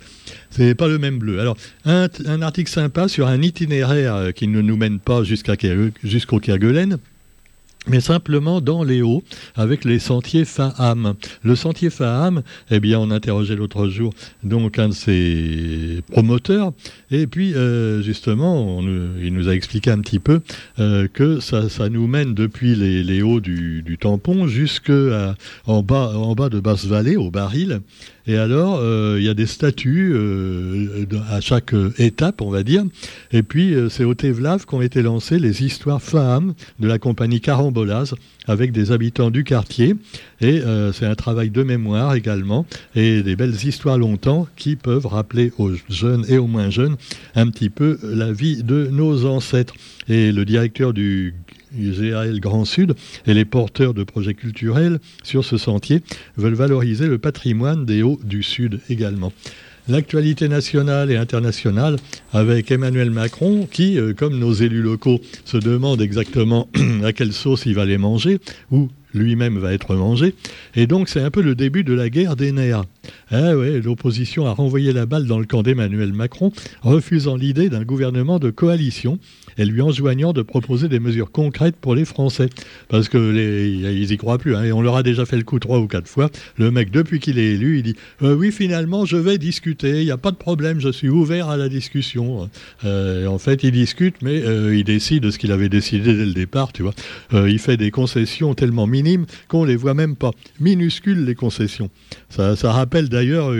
C'est 0.49 0.75
pas 0.75 0.87
le 0.87 0.97
même 0.97 1.19
bleu. 1.19 1.39
Alors, 1.39 1.57
un, 1.85 2.07
un, 2.25 2.41
article 2.41 2.71
sympa 2.71 3.07
sur 3.07 3.27
un 3.27 3.41
itinéraire 3.41 4.33
qui 4.33 4.47
ne 4.47 4.61
nous 4.61 4.77
mène 4.77 4.99
pas 4.99 5.23
jusqu'au 5.23 6.39
Kerguelen 6.39 6.97
mais 7.87 7.99
simplement 7.99 8.61
dans 8.61 8.83
les 8.83 9.01
hauts, 9.01 9.23
avec 9.55 9.85
les 9.85 9.99
sentiers 9.99 10.45
Faham. 10.45 11.15
Le 11.43 11.55
sentier 11.55 11.89
Faham, 11.89 12.43
eh 12.71 12.79
bien, 12.79 12.99
on 12.99 13.11
interrogeait 13.11 13.55
l'autre 13.55 13.87
jour 13.87 14.13
donc 14.43 14.79
un 14.79 14.89
de 14.89 14.93
ses 14.93 16.01
promoteurs, 16.11 16.73
et 17.11 17.27
puis 17.27 17.53
euh, 17.53 18.01
justement, 18.01 18.81
il 18.81 19.33
nous 19.33 19.49
a 19.49 19.53
expliqué 19.53 19.91
un 19.91 19.99
petit 19.99 20.19
peu 20.19 20.41
euh, 20.79 21.07
que 21.11 21.39
ça, 21.39 21.89
nous 21.89 22.07
mène 22.07 22.33
depuis 22.33 22.75
les, 22.75 23.21
hauts 23.21 23.39
du, 23.39 23.97
tampon 23.99 24.47
jusque 24.47 24.91
en 25.65 25.83
bas, 25.83 26.13
en 26.15 26.33
bas 26.33 26.49
de 26.49 26.59
Basse-Vallée, 26.59 27.15
au 27.15 27.31
Baril, 27.31 27.81
et 28.25 28.37
alors, 28.37 28.79
euh, 28.79 29.17
il 29.19 29.25
y 29.25 29.29
a 29.29 29.33
des 29.33 29.45
statues 29.45 30.13
euh, 30.15 31.05
à 31.29 31.41
chaque 31.41 31.75
étape, 31.97 32.41
on 32.41 32.49
va 32.49 32.63
dire. 32.63 32.85
Et 33.33 33.43
puis, 33.43 33.75
euh, 33.75 33.89
c'est 33.89 34.05
au 34.05 34.13
Tevlav 34.13 34.65
qu'ont 34.65 34.81
été 34.81 35.01
lancées 35.01 35.39
les 35.39 35.63
histoires 35.63 36.01
femmes 36.01 36.53
de 36.79 36.87
la 36.87 36.99
compagnie 36.99 37.41
Caron 37.41 37.71
Bolas 37.71 38.13
avec 38.47 38.71
des 38.71 38.93
habitants 38.93 39.29
du 39.29 39.43
quartier. 39.43 39.95
Et 40.39 40.61
c'est 40.93 41.05
un 41.05 41.15
travail 41.15 41.49
de 41.49 41.63
mémoire 41.63 42.15
également 42.15 42.65
et 42.95 43.23
des 43.23 43.37
belles 43.37 43.55
histoires 43.63 43.97
longtemps 43.97 44.47
qui 44.57 44.75
peuvent 44.75 45.05
rappeler 45.05 45.53
aux 45.57 45.71
jeunes 45.87 46.25
et 46.27 46.37
aux 46.37 46.47
moins 46.47 46.69
jeunes 46.69 46.97
un 47.35 47.47
petit 47.47 47.69
peu 47.69 47.97
la 48.03 48.33
vie 48.33 48.61
de 48.61 48.89
nos 48.91 49.25
ancêtres. 49.25 49.73
Et 50.09 50.33
le 50.33 50.43
directeur 50.43 50.91
du 50.91 51.33
GAL 51.75 52.39
Grand 52.39 52.65
Sud 52.65 52.95
et 53.25 53.33
les 53.33 53.45
porteurs 53.45 53.93
de 53.93 54.03
projets 54.03 54.33
culturels 54.33 54.99
sur 55.23 55.43
ce 55.45 55.57
sentier 55.57 56.01
veulent 56.37 56.53
valoriser 56.53 57.07
le 57.07 57.17
patrimoine 57.17 57.85
des 57.85 58.03
Hauts 58.03 58.19
du 58.23 58.43
Sud 58.43 58.79
également. 58.89 59.31
L'actualité 59.89 60.47
nationale 60.47 61.11
et 61.11 61.17
internationale 61.17 61.97
avec 62.31 62.71
Emmanuel 62.71 63.11
Macron 63.11 63.67
qui, 63.69 63.99
euh, 63.99 64.13
comme 64.13 64.39
nos 64.39 64.53
élus 64.53 64.81
locaux, 64.81 65.19
se 65.43 65.57
demande 65.57 66.01
exactement 66.01 66.69
à 67.03 67.11
quelle 67.11 67.33
sauce 67.33 67.65
il 67.65 67.75
va 67.75 67.85
les 67.85 67.97
manger 67.97 68.39
ou 68.71 68.87
lui-même 69.13 69.57
va 69.57 69.73
être 69.73 69.95
mangé. 69.95 70.33
Et 70.75 70.87
donc 70.87 71.09
c'est 71.09 71.21
un 71.21 71.31
peu 71.31 71.41
le 71.41 71.55
début 71.55 71.83
de 71.83 71.93
la 71.93 72.09
guerre 72.09 72.35
des 72.35 72.51
nerfs. 72.51 72.83
Ah 73.31 73.53
l'opposition 73.53 74.45
a 74.45 74.51
renvoyé 74.51 74.93
la 74.93 75.05
balle 75.05 75.25
dans 75.25 75.39
le 75.39 75.45
camp 75.45 75.63
d'Emmanuel 75.63 76.13
Macron, 76.13 76.51
refusant 76.81 77.35
l'idée 77.35 77.69
d'un 77.69 77.83
gouvernement 77.83 78.39
de 78.39 78.49
coalition 78.49 79.19
et 79.57 79.65
lui 79.65 79.81
enjoignant 79.81 80.33
de 80.33 80.41
proposer 80.41 80.87
des 80.87 80.99
mesures 80.99 81.31
concrètes 81.31 81.75
pour 81.75 81.95
les 81.95 82.05
Français. 82.05 82.49
Parce 82.89 83.09
que 83.09 83.17
les, 83.17 83.69
ils 83.69 84.11
y 84.11 84.17
croient 84.17 84.37
plus. 84.37 84.55
Hein, 84.55 84.63
et 84.63 84.71
on 84.71 84.81
leur 84.81 84.95
a 84.95 85.03
déjà 85.03 85.25
fait 85.25 85.37
le 85.37 85.43
coup 85.43 85.59
trois 85.59 85.79
ou 85.79 85.87
quatre 85.87 86.07
fois. 86.07 86.29
Le 86.57 86.71
mec, 86.71 86.91
depuis 86.91 87.19
qu'il 87.19 87.37
est 87.37 87.51
élu, 87.51 87.77
il 87.77 87.83
dit 87.83 87.95
euh, 88.23 88.35
Oui, 88.35 88.51
finalement, 88.51 89.05
je 89.05 89.17
vais 89.17 89.37
discuter. 89.37 89.99
Il 89.99 90.05
n'y 90.05 90.11
a 90.11 90.17
pas 90.17 90.31
de 90.31 90.37
problème. 90.37 90.79
Je 90.79 90.89
suis 90.89 91.09
ouvert 91.09 91.49
à 91.49 91.57
la 91.57 91.69
discussion. 91.69 92.49
Euh, 92.83 93.27
en 93.27 93.37
fait, 93.37 93.63
il 93.63 93.71
discute, 93.71 94.15
mais 94.21 94.41
euh, 94.43 94.75
il 94.75 94.83
décide 94.83 95.23
de 95.23 95.31
ce 95.31 95.37
qu'il 95.37 95.51
avait 95.51 95.69
décidé 95.69 96.15
dès 96.15 96.25
le 96.25 96.33
départ. 96.33 96.73
Tu 96.73 96.81
vois. 96.81 96.93
il 97.31 97.59
fait 97.59 97.77
des 97.77 97.91
concessions 97.91 98.53
tellement 98.55 98.87
minimes 98.87 99.02
qu'on 99.47 99.63
les 99.63 99.75
voit 99.75 99.93
même 99.93 100.15
pas. 100.15 100.31
Minuscules, 100.59 101.25
les 101.25 101.35
concessions. 101.35 101.89
Ça, 102.29 102.55
ça 102.55 102.71
rappelle 102.71 103.09
d'ailleurs. 103.09 103.51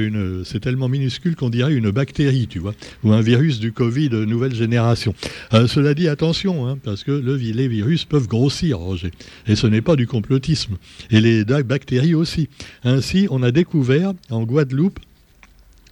C'est 0.46 0.60
tellement 0.60 0.90
minuscule 0.90 1.36
qu'on 1.36 1.50
dirait 1.50 1.74
une 1.74 1.92
bactérie, 1.92 2.48
tu 2.48 2.60
vois, 2.60 2.74
ou 3.04 3.12
un 3.12 3.22
virus 3.22 3.60
du 3.60 3.72
Covid 3.72 4.10
nouvelle 4.10 4.56
génération. 4.56 5.14
cela 5.52 5.94
dit, 5.94 6.08
attention, 6.08 6.68
hein, 6.68 6.78
parce 6.84 7.04
que 7.04 7.12
le, 7.12 7.36
les 7.36 7.68
virus 7.68 8.06
peuvent 8.06 8.28
grossir, 8.28 8.80
Roger. 8.80 9.12
Et 9.48 9.56
ce 9.56 9.68
n'est 9.68 9.82
pas 9.82 9.96
du 9.96 10.08
complotisme. 10.08 10.78
Et 11.12 11.22
les 11.22 11.44
bactéries 11.44 12.16
aussi. 12.16 12.50
Ainsi, 12.84 13.28
on 13.30 13.44
a 13.44 13.52
découvert 13.52 14.14
en 14.30 14.44
Guadeloupe 14.44 15.00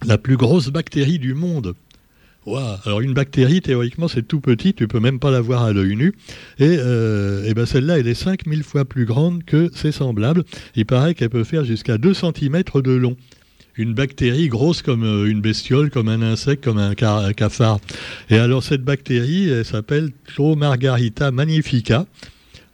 la 0.04 0.18
plus 0.18 0.36
grosse 0.36 0.68
bactérie 0.68 1.18
du 1.18 1.34
monde. 1.34 1.74
Alors 2.84 3.00
une 3.00 3.14
bactérie, 3.14 3.60
théoriquement, 3.60 4.08
c'est 4.08 4.26
tout 4.26 4.40
petit, 4.40 4.74
tu 4.74 4.88
peux 4.88 5.00
même 5.00 5.20
pas 5.20 5.30
la 5.30 5.40
voir 5.40 5.62
à 5.62 5.72
l'œil 5.72 5.96
nu. 5.96 6.14
Et, 6.58 6.76
euh, 6.78 7.44
et 7.44 7.54
ben 7.54 7.66
celle-là, 7.66 7.98
elle 7.98 8.08
est 8.08 8.14
5000 8.14 8.62
fois 8.64 8.84
plus 8.84 9.04
grande 9.04 9.44
que 9.44 9.70
ses 9.74 9.92
semblables. 9.92 10.44
Il 10.74 10.86
paraît 10.86 11.14
qu'elle 11.14 11.30
peut 11.30 11.44
faire 11.44 11.64
jusqu'à 11.64 11.98
2 11.98 12.14
cm 12.14 12.62
de 12.74 12.92
long. 12.92 13.16
Une 13.76 13.94
bactérie 13.94 14.48
grosse 14.48 14.82
comme 14.82 15.04
euh, 15.04 15.30
une 15.30 15.40
bestiole, 15.40 15.90
comme 15.90 16.08
un 16.08 16.20
insecte, 16.20 16.64
comme 16.64 16.78
un, 16.78 16.94
cafard. 16.94 17.80
Et 18.28 18.36
alors 18.36 18.62
cette 18.62 18.82
bactérie, 18.82 19.48
elle 19.48 19.64
s'appelle 19.64 20.10
Margarita 20.38 21.30
magnifica. 21.30 22.06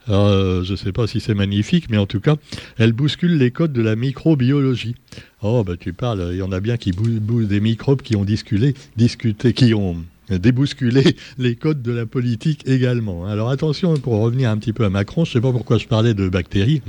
Euh, 0.09 0.63
je 0.63 0.71
ne 0.71 0.77
sais 0.77 0.91
pas 0.91 1.07
si 1.07 1.19
c'est 1.19 1.35
magnifique, 1.35 1.89
mais 1.89 1.97
en 1.97 2.05
tout 2.05 2.19
cas, 2.19 2.35
elle 2.77 2.93
bouscule 2.93 3.37
les 3.37 3.51
codes 3.51 3.73
de 3.73 3.81
la 3.81 3.95
microbiologie. 3.95 4.95
Oh, 5.41 5.63
bah 5.63 5.73
tu 5.79 5.93
parles, 5.93 6.29
il 6.31 6.37
y 6.37 6.41
en 6.41 6.51
a 6.51 6.59
bien 6.59 6.77
qui 6.77 6.91
bousculent 6.91 7.47
des 7.47 7.59
microbes 7.59 8.01
qui 8.01 8.15
ont 8.15 8.25
discuté, 8.25 8.73
discuté, 8.97 9.53
qui 9.53 9.73
ont 9.73 9.97
débousculer 10.31 11.15
les 11.37 11.55
codes 11.55 11.81
de 11.81 11.91
la 11.91 12.05
politique 12.05 12.67
également. 12.67 13.25
Alors 13.25 13.49
attention, 13.49 13.95
pour 13.97 14.19
revenir 14.19 14.49
un 14.49 14.57
petit 14.57 14.73
peu 14.73 14.85
à 14.85 14.89
Macron, 14.89 15.25
je 15.25 15.31
ne 15.31 15.33
sais 15.33 15.41
pas 15.41 15.51
pourquoi 15.51 15.77
je 15.77 15.87
parlais 15.87 16.13
de 16.13 16.29
bactéries, 16.29 16.81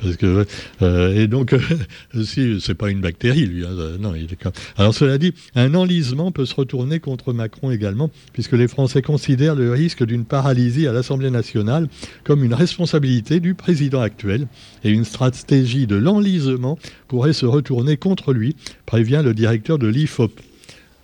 parce 0.00 0.16
que 0.16 0.46
euh, 0.82 1.14
et 1.14 1.26
donc 1.26 1.54
si 2.24 2.60
c'est 2.60 2.74
pas 2.74 2.90
une 2.90 3.00
bactérie 3.00 3.46
lui, 3.46 3.64
hein, 3.64 3.70
non, 4.00 4.14
il 4.14 4.24
est 4.24 4.48
Alors 4.76 4.94
cela 4.94 5.18
dit, 5.18 5.34
un 5.54 5.74
enlisement 5.74 6.32
peut 6.32 6.46
se 6.46 6.54
retourner 6.54 7.00
contre 7.00 7.32
Macron 7.32 7.70
également, 7.70 8.10
puisque 8.32 8.52
les 8.52 8.68
Français 8.68 9.02
considèrent 9.02 9.54
le 9.54 9.70
risque 9.72 10.04
d'une 10.04 10.24
paralysie 10.24 10.86
à 10.86 10.92
l'Assemblée 10.92 11.30
nationale 11.30 11.88
comme 12.24 12.44
une 12.44 12.54
responsabilité 12.54 13.40
du 13.40 13.54
président 13.54 14.00
actuel, 14.00 14.46
et 14.84 14.90
une 14.90 15.04
stratégie 15.04 15.86
de 15.86 15.96
l'enlisement 15.96 16.78
pourrait 17.08 17.32
se 17.32 17.46
retourner 17.46 17.96
contre 17.96 18.32
lui, 18.32 18.56
prévient 18.86 19.22
le 19.24 19.34
directeur 19.34 19.78
de 19.78 19.86
l'IFOP. 19.86 20.32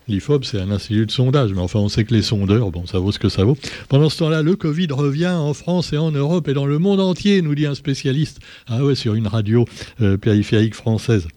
L'IFOP, 0.08 0.44
c'est 0.44 0.58
un 0.58 0.70
institut 0.70 1.04
de 1.04 1.10
sondage, 1.10 1.52
mais 1.52 1.60
enfin, 1.60 1.80
on 1.80 1.90
sait 1.90 2.04
que 2.04 2.14
les 2.14 2.22
sondeurs, 2.22 2.70
bon, 2.70 2.86
ça 2.86 2.98
vaut 2.98 3.12
ce 3.12 3.18
que 3.18 3.28
ça 3.28 3.44
vaut. 3.44 3.58
Pendant 3.90 4.08
ce 4.08 4.18
temps-là, 4.18 4.40
le 4.40 4.56
Covid 4.56 4.88
revient 4.90 5.26
en 5.26 5.52
France 5.52 5.92
et 5.92 5.98
en 5.98 6.10
Europe 6.10 6.48
et 6.48 6.54
dans 6.54 6.64
le 6.64 6.78
monde 6.78 6.98
entier, 6.98 7.42
nous 7.42 7.54
dit 7.54 7.66
un 7.66 7.74
spécialiste. 7.74 8.40
Ah 8.68 8.82
ouais, 8.82 8.94
sur 8.94 9.14
une 9.14 9.26
radio 9.26 9.66
euh, 10.00 10.16
périphérique 10.16 10.74
française. 10.74 11.28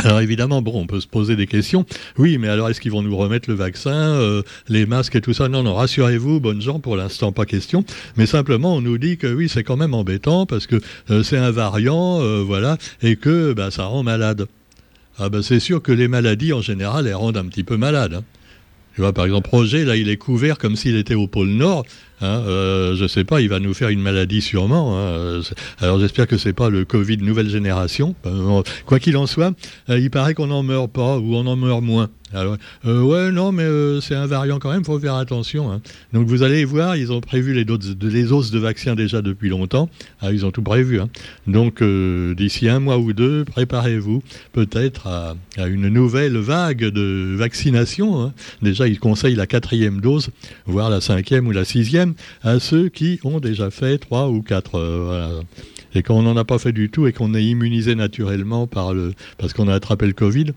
Alors 0.00 0.20
évidemment, 0.20 0.60
bon, 0.60 0.72
on 0.74 0.86
peut 0.86 1.00
se 1.00 1.06
poser 1.06 1.34
des 1.34 1.46
questions. 1.46 1.86
Oui, 2.18 2.36
mais 2.36 2.48
alors 2.48 2.68
est-ce 2.68 2.80
qu'ils 2.80 2.92
vont 2.92 3.02
nous 3.02 3.16
remettre 3.16 3.48
le 3.48 3.56
vaccin, 3.56 3.90
euh, 3.90 4.42
les 4.68 4.84
masques 4.84 5.16
et 5.16 5.22
tout 5.22 5.32
ça? 5.32 5.48
Non, 5.48 5.62
non, 5.62 5.74
rassurez-vous, 5.74 6.40
bonnes 6.40 6.60
gens, 6.60 6.80
pour 6.80 6.94
l'instant 6.94 7.32
pas 7.32 7.46
question. 7.46 7.84
Mais 8.18 8.26
simplement, 8.26 8.76
on 8.76 8.82
nous 8.82 8.98
dit 8.98 9.16
que 9.16 9.26
oui, 9.26 9.48
c'est 9.48 9.64
quand 9.64 9.78
même 9.78 9.94
embêtant 9.94 10.44
parce 10.44 10.66
que 10.66 10.76
euh, 11.10 11.22
c'est 11.22 11.38
un 11.38 11.50
variant, 11.50 12.20
voilà, 12.44 12.76
et 13.02 13.16
que 13.16 13.54
bah, 13.54 13.70
ça 13.70 13.86
rend 13.86 14.02
malade. 14.02 14.46
Ah 15.18 15.28
ben 15.28 15.42
c'est 15.42 15.60
sûr 15.60 15.82
que 15.82 15.92
les 15.92 16.08
maladies 16.08 16.52
en 16.52 16.60
général 16.60 17.06
elles 17.06 17.14
rendent 17.14 17.36
un 17.36 17.46
petit 17.46 17.64
peu 17.64 17.76
malade. 17.76 18.14
Hein. 18.14 18.24
Tu 18.98 19.02
vois, 19.02 19.12
par 19.12 19.26
exemple, 19.26 19.48
Roger, 19.50 19.84
là, 19.84 19.94
il 19.94 20.08
est 20.08 20.16
couvert 20.16 20.58
comme 20.58 20.74
s'il 20.74 20.96
était 20.96 21.14
au 21.14 21.28
pôle 21.28 21.50
Nord. 21.50 21.84
Hein, 22.20 22.42
euh, 22.48 22.96
je 22.96 23.06
sais 23.06 23.22
pas, 23.22 23.40
il 23.40 23.48
va 23.48 23.60
nous 23.60 23.72
faire 23.72 23.90
une 23.90 24.00
maladie 24.00 24.42
sûrement. 24.42 24.98
Hein. 24.98 25.40
Alors 25.80 26.00
j'espère 26.00 26.26
que 26.26 26.36
c'est 26.36 26.52
pas 26.52 26.68
le 26.68 26.84
Covid 26.84 27.18
nouvelle 27.18 27.48
génération. 27.48 28.16
Euh, 28.26 28.60
quoi 28.86 28.98
qu'il 28.98 29.16
en 29.16 29.28
soit, 29.28 29.54
euh, 29.88 30.00
il 30.00 30.10
paraît 30.10 30.34
qu'on 30.34 30.48
n'en 30.48 30.64
meurt 30.64 30.90
pas 30.90 31.16
ou 31.16 31.36
on 31.36 31.46
en 31.46 31.54
meurt 31.54 31.80
moins. 31.80 32.10
Alors, 32.34 32.56
euh, 32.86 33.02
ouais, 33.02 33.32
non, 33.32 33.52
mais 33.52 33.66
c'est 34.00 34.14
un 34.14 34.26
variant 34.26 34.58
quand 34.58 34.70
même, 34.70 34.84
faut 34.84 34.98
faire 34.98 35.14
attention. 35.14 35.72
Hein. 35.72 35.80
Donc 36.12 36.26
vous 36.26 36.42
allez 36.42 36.64
voir, 36.64 36.96
ils 36.96 37.12
ont 37.12 37.20
prévu 37.20 37.54
les 37.54 37.64
doses 37.64 37.96
de, 37.96 38.08
les 38.08 38.24
de 38.24 38.58
vaccins 38.58 38.94
déjà 38.94 39.22
depuis 39.22 39.48
longtemps. 39.48 39.88
Ah, 40.20 40.32
ils 40.32 40.44
ont 40.44 40.50
tout 40.50 40.62
prévu. 40.62 41.00
Hein. 41.00 41.08
Donc 41.46 41.82
d'ici 41.82 42.68
un 42.68 42.80
mois 42.80 42.98
ou 42.98 43.12
deux, 43.12 43.44
préparez-vous 43.44 44.22
peut-être 44.52 45.06
à, 45.06 45.34
une 45.66 45.88
nouvelle 45.88 46.36
vague 46.36 46.84
de 46.84 47.34
vaccination. 47.36 48.22
Hein. 48.22 48.32
Déjà, 48.62 48.88
ils 48.88 48.98
conseillent 48.98 49.34
la 49.34 49.46
quatrième 49.46 50.00
dose, 50.00 50.30
voire 50.66 50.90
la 50.90 51.00
cinquième 51.00 51.46
ou 51.46 51.52
la 51.52 51.64
sixième 51.64 52.14
à 52.42 52.58
ceux 52.60 52.88
qui 52.88 53.18
ont 53.24 53.40
déjà 53.40 53.70
fait 53.70 53.98
trois 53.98 54.28
ou 54.28 54.42
quatre. 54.42 54.78
Euh, 54.78 55.42
et 55.94 56.02
quand 56.02 56.14
on 56.14 56.22
n'en 56.22 56.36
a 56.36 56.44
pas 56.44 56.58
fait 56.58 56.72
du 56.72 56.90
tout 56.90 57.06
et 57.06 57.12
qu'on 57.12 57.34
est 57.34 57.44
immunisé 57.44 57.94
naturellement 57.94 58.66
par 58.66 58.92
le, 58.92 59.14
parce 59.38 59.52
qu'on 59.52 59.68
a 59.68 59.74
attrapé 59.74 60.06
le 60.06 60.12
Covid, 60.12 60.52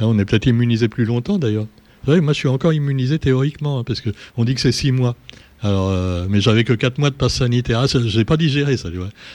on 0.00 0.18
est 0.18 0.24
peut-être 0.24 0.46
immunisé 0.46 0.88
plus 0.88 1.04
longtemps 1.04 1.38
d'ailleurs. 1.38 1.66
moi 2.06 2.32
je 2.32 2.38
suis 2.38 2.48
encore 2.48 2.72
immunisé 2.72 3.18
théoriquement, 3.18 3.80
hein, 3.80 3.84
parce 3.84 4.00
qu'on 4.00 4.44
dit 4.44 4.54
que 4.54 4.60
c'est 4.60 4.72
six 4.72 4.92
mois. 4.92 5.16
Euh, 5.64 6.26
mais 6.28 6.40
j'avais 6.40 6.64
que 6.64 6.72
quatre 6.72 6.98
mois 6.98 7.10
de 7.10 7.14
passe 7.14 7.34
sanitaire. 7.34 7.80
Ah, 7.80 7.86
j'ai 7.86 8.24
pas 8.24 8.36
digéré 8.36 8.76
ça. 8.76 8.88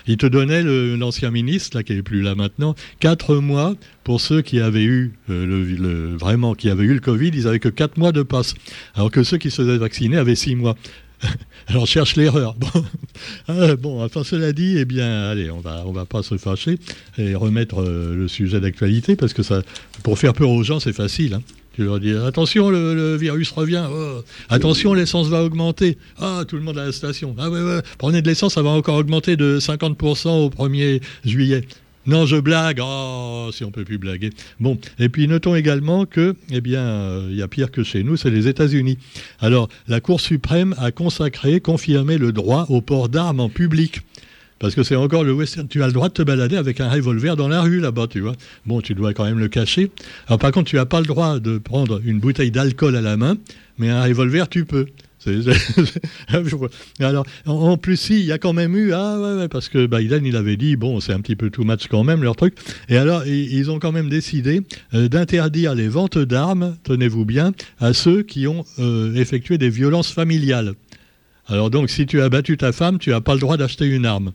Il 0.08 0.18
te 0.18 0.26
donnait 0.26 0.64
l'ancien 0.64 1.32
ministre 1.32 1.78
là 1.78 1.84
qui 1.84 1.94
est 1.94 2.02
plus 2.02 2.22
là 2.22 2.36
maintenant 2.36 2.76
quatre 3.00 3.36
mois 3.36 3.76
pour 4.04 4.22
ceux 4.22 4.42
qui 4.42 4.60
avaient 4.60 4.84
eu 4.84 5.14
euh, 5.30 5.46
le, 5.46 6.16
vraiment 6.16 6.54
qui 6.54 6.70
avaient 6.70 6.86
eu 6.86 6.94
le 6.94 7.00
Covid. 7.00 7.32
Ils 7.34 7.48
avaient 7.48 7.60
que 7.60 7.70
quatre 7.70 7.98
mois 7.98 8.12
de 8.12 8.24
passe, 8.24 8.54
alors 8.96 9.12
que 9.12 9.24
ceux 9.24 9.38
qui 9.38 9.52
se 9.52 9.62
faisaient 9.62 9.78
vacciner 9.78 10.18
avaient 10.18 10.36
six 10.36 10.56
mois. 10.56 10.76
Alors 11.68 11.88
cherche 11.88 12.16
l'erreur. 12.16 12.56
Ah, 13.48 13.76
bon. 13.76 14.04
enfin 14.04 14.24
cela 14.24 14.54
dit, 14.54 14.78
eh 14.78 14.86
bien, 14.86 15.30
allez, 15.30 15.52
on 15.52 15.60
va, 15.60 15.84
on 15.86 15.92
va 15.92 16.06
pas 16.06 16.24
se 16.24 16.38
fâcher 16.38 16.78
et 17.18 17.36
remettre 17.36 17.82
euh, 17.82 18.16
le 18.16 18.28
sujet 18.28 18.60
d'actualité 18.60 19.16
parce 19.16 19.34
que 19.34 19.44
ça, 19.44 19.62
pour 20.02 20.18
faire 20.18 20.34
peur 20.34 20.50
aux 20.50 20.64
gens, 20.64 20.80
c'est 20.80 20.94
facile. 20.94 21.36
Hein. 21.36 21.42
Tu 21.74 21.84
leur 21.84 22.00
dis 22.00 22.14
attention, 22.14 22.70
le, 22.70 23.16
virus 23.16 23.52
revient. 23.52 23.86
Oh. 23.90 24.24
Attention, 24.50 24.94
l'essence 24.94 25.28
va 25.28 25.44
augmenter. 25.44 25.98
Ah, 26.20 26.44
tout 26.48 26.56
le 26.56 26.62
monde 26.62 26.78
à 26.78 26.86
la 26.86 26.92
station. 26.92 27.36
Ah 27.40 27.50
ouais, 27.50 27.62
ouais. 27.62 27.82
Prenez 27.98 28.22
de 28.22 28.28
l'essence, 28.28 28.54
ça 28.54 28.62
va 28.62 28.70
encore 28.70 28.98
augmenter 28.98 29.36
de 29.38 29.60
50% 29.60 30.30
au 30.30 30.50
1er 30.50 31.02
juillet. 31.26 31.66
Non, 32.06 32.26
je 32.26 32.36
blague. 32.36 32.80
Oh, 32.84 33.50
si 33.54 33.64
on 33.64 33.72
peut 33.72 33.86
plus 33.86 33.98
blaguer. 33.98 34.32
Bon, 34.60 34.78
et 35.00 35.08
puis 35.08 35.28
notons 35.28 35.56
également 35.56 36.06
que, 36.06 36.36
eh 36.52 36.60
bien, 36.60 36.82
euh, 36.82 37.28
il 37.30 37.38
y 37.38 37.42
a 37.42 37.48
pire 37.48 37.72
que 37.72 37.84
chez 37.84 38.04
nous, 38.04 38.18
c'est 38.18 38.30
les 38.30 38.48
États-Unis. 38.48 38.98
Alors, 39.40 39.70
la 39.88 40.02
Cour 40.02 40.20
suprême 40.20 40.76
a 40.78 40.92
consacré, 40.92 41.62
confirmé 41.62 42.18
le 42.18 42.34
droit 42.34 42.66
au 42.70 42.82
port 42.82 43.08
d'armes 43.08 43.40
en 43.40 43.50
public. 43.50 44.02
Parce 44.60 44.76
que 44.76 44.84
c'est 44.84 44.96
encore 44.96 45.24
le 45.24 45.34
western. 45.34 45.68
Tu 45.68 45.84
as 45.84 45.88
le 45.88 45.94
droit 45.94 46.08
de 46.08 46.14
te 46.14 46.22
balader 46.22 46.56
avec 46.56 46.80
un 46.80 46.90
revolver 46.90 47.36
dans 47.36 47.48
la 47.50 47.62
rue 47.62 47.80
là-bas, 47.80 48.08
tu 48.08 48.22
vois. 48.22 48.34
Bon, 48.66 48.82
tu 48.82 48.96
dois 48.96 49.14
quand 49.14 49.26
même 49.26 49.40
le 49.40 49.50
cacher. 49.50 49.92
Alors 50.28 50.40
par 50.40 50.52
contre, 50.52 50.70
tu 50.70 50.78
n'as 50.78 50.86
pas 50.86 51.02
le 51.02 51.06
droit 51.06 51.40
de 51.40 51.58
prendre 51.58 52.02
une 52.06 52.20
bouteille 52.20 52.52
d'alcool 52.52 52.96
à 52.96 53.02
la 53.02 53.18
main, 53.18 53.36
mais 53.78 53.90
un 53.90 54.04
revolver, 54.04 54.48
tu 54.48 54.64
peux. 54.66 54.86
Alors, 57.00 57.26
en 57.46 57.78
plus, 57.78 57.98
si, 57.98 58.20
il 58.20 58.26
y 58.26 58.32
a 58.32 58.38
quand 58.38 58.54
même 58.54 58.76
eu, 58.76 58.94
ah 58.94 59.20
ouais, 59.20 59.42
ouais 59.42 59.48
parce 59.48 59.70
que 59.70 59.86
Biden, 59.86 60.26
il 60.26 60.36
avait 60.36 60.58
dit, 60.58 60.76
bon, 60.76 61.00
c'est 61.00 61.14
un 61.14 61.22
petit 61.22 61.36
peu 61.36 61.50
too 61.50 61.64
much 61.64 61.88
quand 61.88 62.04
même, 62.04 62.24
leur 62.24 62.36
truc. 62.36 62.56
Et 62.90 62.98
alors, 62.98 63.26
ils 63.26 63.72
ont 63.72 63.80
quand 63.80 63.92
même 63.92 64.10
décidé 64.10 64.62
euh, 64.94 65.08
d'interdire 65.08 65.76
les 65.76 65.88
ventes 65.88 66.18
d'armes, 66.18 66.78
tenez-vous 66.84 67.26
bien, 67.26 67.54
à 67.80 67.94
ceux 67.94 68.24
qui 68.24 68.48
ont 68.48 68.66
euh, 68.80 69.14
effectué 69.16 69.58
des 69.58 69.70
violences 69.70 70.12
familiales. 70.12 70.74
Alors 71.48 71.70
donc, 71.70 71.90
si 71.90 72.06
tu 72.06 72.22
as 72.22 72.30
battu 72.30 72.58
ta 72.58 72.72
femme, 72.72 73.00
tu 73.00 73.10
n'as 73.10 73.22
pas 73.22 73.34
le 73.34 73.40
droit 73.40 73.58
d'acheter 73.58 73.86
une 73.86 74.06
arme. 74.06 74.32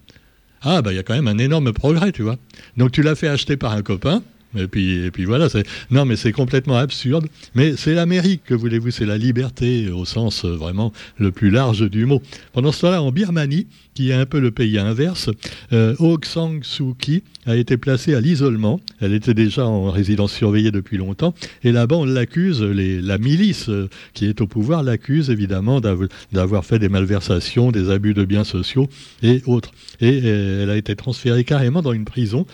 Ah, 0.62 0.82
bah 0.82 0.92
il 0.92 0.96
y 0.96 0.98
a 0.98 1.02
quand 1.02 1.14
même 1.14 1.28
un 1.28 1.38
énorme 1.38 1.72
progrès, 1.72 2.12
tu 2.12 2.22
vois. 2.22 2.36
Donc 2.76 2.90
tu 2.92 3.02
l'as 3.02 3.14
fait 3.14 3.28
acheter 3.28 3.56
par 3.56 3.72
un 3.72 3.82
copain, 3.82 4.22
et 4.56 4.66
puis, 4.66 5.04
et 5.04 5.10
puis 5.10 5.24
voilà, 5.24 5.48
non 5.90 6.04
mais 6.04 6.16
c'est 6.16 6.32
complètement 6.32 6.76
absurde. 6.76 7.26
Mais 7.54 7.74
c'est 7.76 7.94
l'Amérique, 7.94 8.42
que 8.44 8.54
voulez-vous, 8.54 8.90
c'est 8.90 9.06
la 9.06 9.18
liberté 9.18 9.90
au 9.90 10.04
sens 10.04 10.44
euh, 10.44 10.54
vraiment 10.54 10.92
le 11.18 11.30
plus 11.30 11.50
large 11.50 11.88
du 11.88 12.06
mot. 12.06 12.22
Pendant 12.52 12.72
ce 12.72 12.82
temps-là, 12.82 13.02
en 13.02 13.12
Birmanie, 13.12 13.66
qui 13.94 14.10
est 14.10 14.14
un 14.14 14.26
peu 14.26 14.40
le 14.40 14.50
pays 14.50 14.78
inverse, 14.78 15.28
euh, 15.72 15.94
Aung 15.98 16.24
San 16.24 16.62
Suu 16.62 16.94
Kyi 16.98 17.22
a 17.46 17.56
été 17.56 17.76
placée 17.76 18.14
à 18.14 18.20
l'isolement. 18.20 18.80
Elle 19.00 19.12
était 19.12 19.34
déjà 19.34 19.66
en 19.66 19.90
résidence 19.90 20.32
surveillée 20.32 20.70
depuis 20.70 20.96
longtemps. 20.96 21.34
Et 21.62 21.72
là-bas, 21.72 21.96
on 21.96 22.04
l'accuse, 22.04 22.62
la 22.62 23.18
milice 23.18 23.68
euh, 23.68 23.88
qui 24.14 24.26
est 24.26 24.40
au 24.40 24.46
pouvoir 24.46 24.82
l'accuse 24.82 25.30
évidemment 25.30 25.80
d'avoir 25.80 26.64
fait 26.64 26.78
des 26.78 26.88
malversations, 26.88 27.70
des 27.70 27.90
abus 27.90 28.14
de 28.14 28.24
biens 28.24 28.44
sociaux 28.44 28.88
et 29.22 29.42
autres. 29.46 29.72
Et 30.00 30.18
elle 30.18 30.70
a 30.70 30.76
été 30.76 30.94
transférée 30.96 31.44
carrément 31.44 31.82
dans 31.82 31.92
une 31.92 32.04
prison 32.04 32.46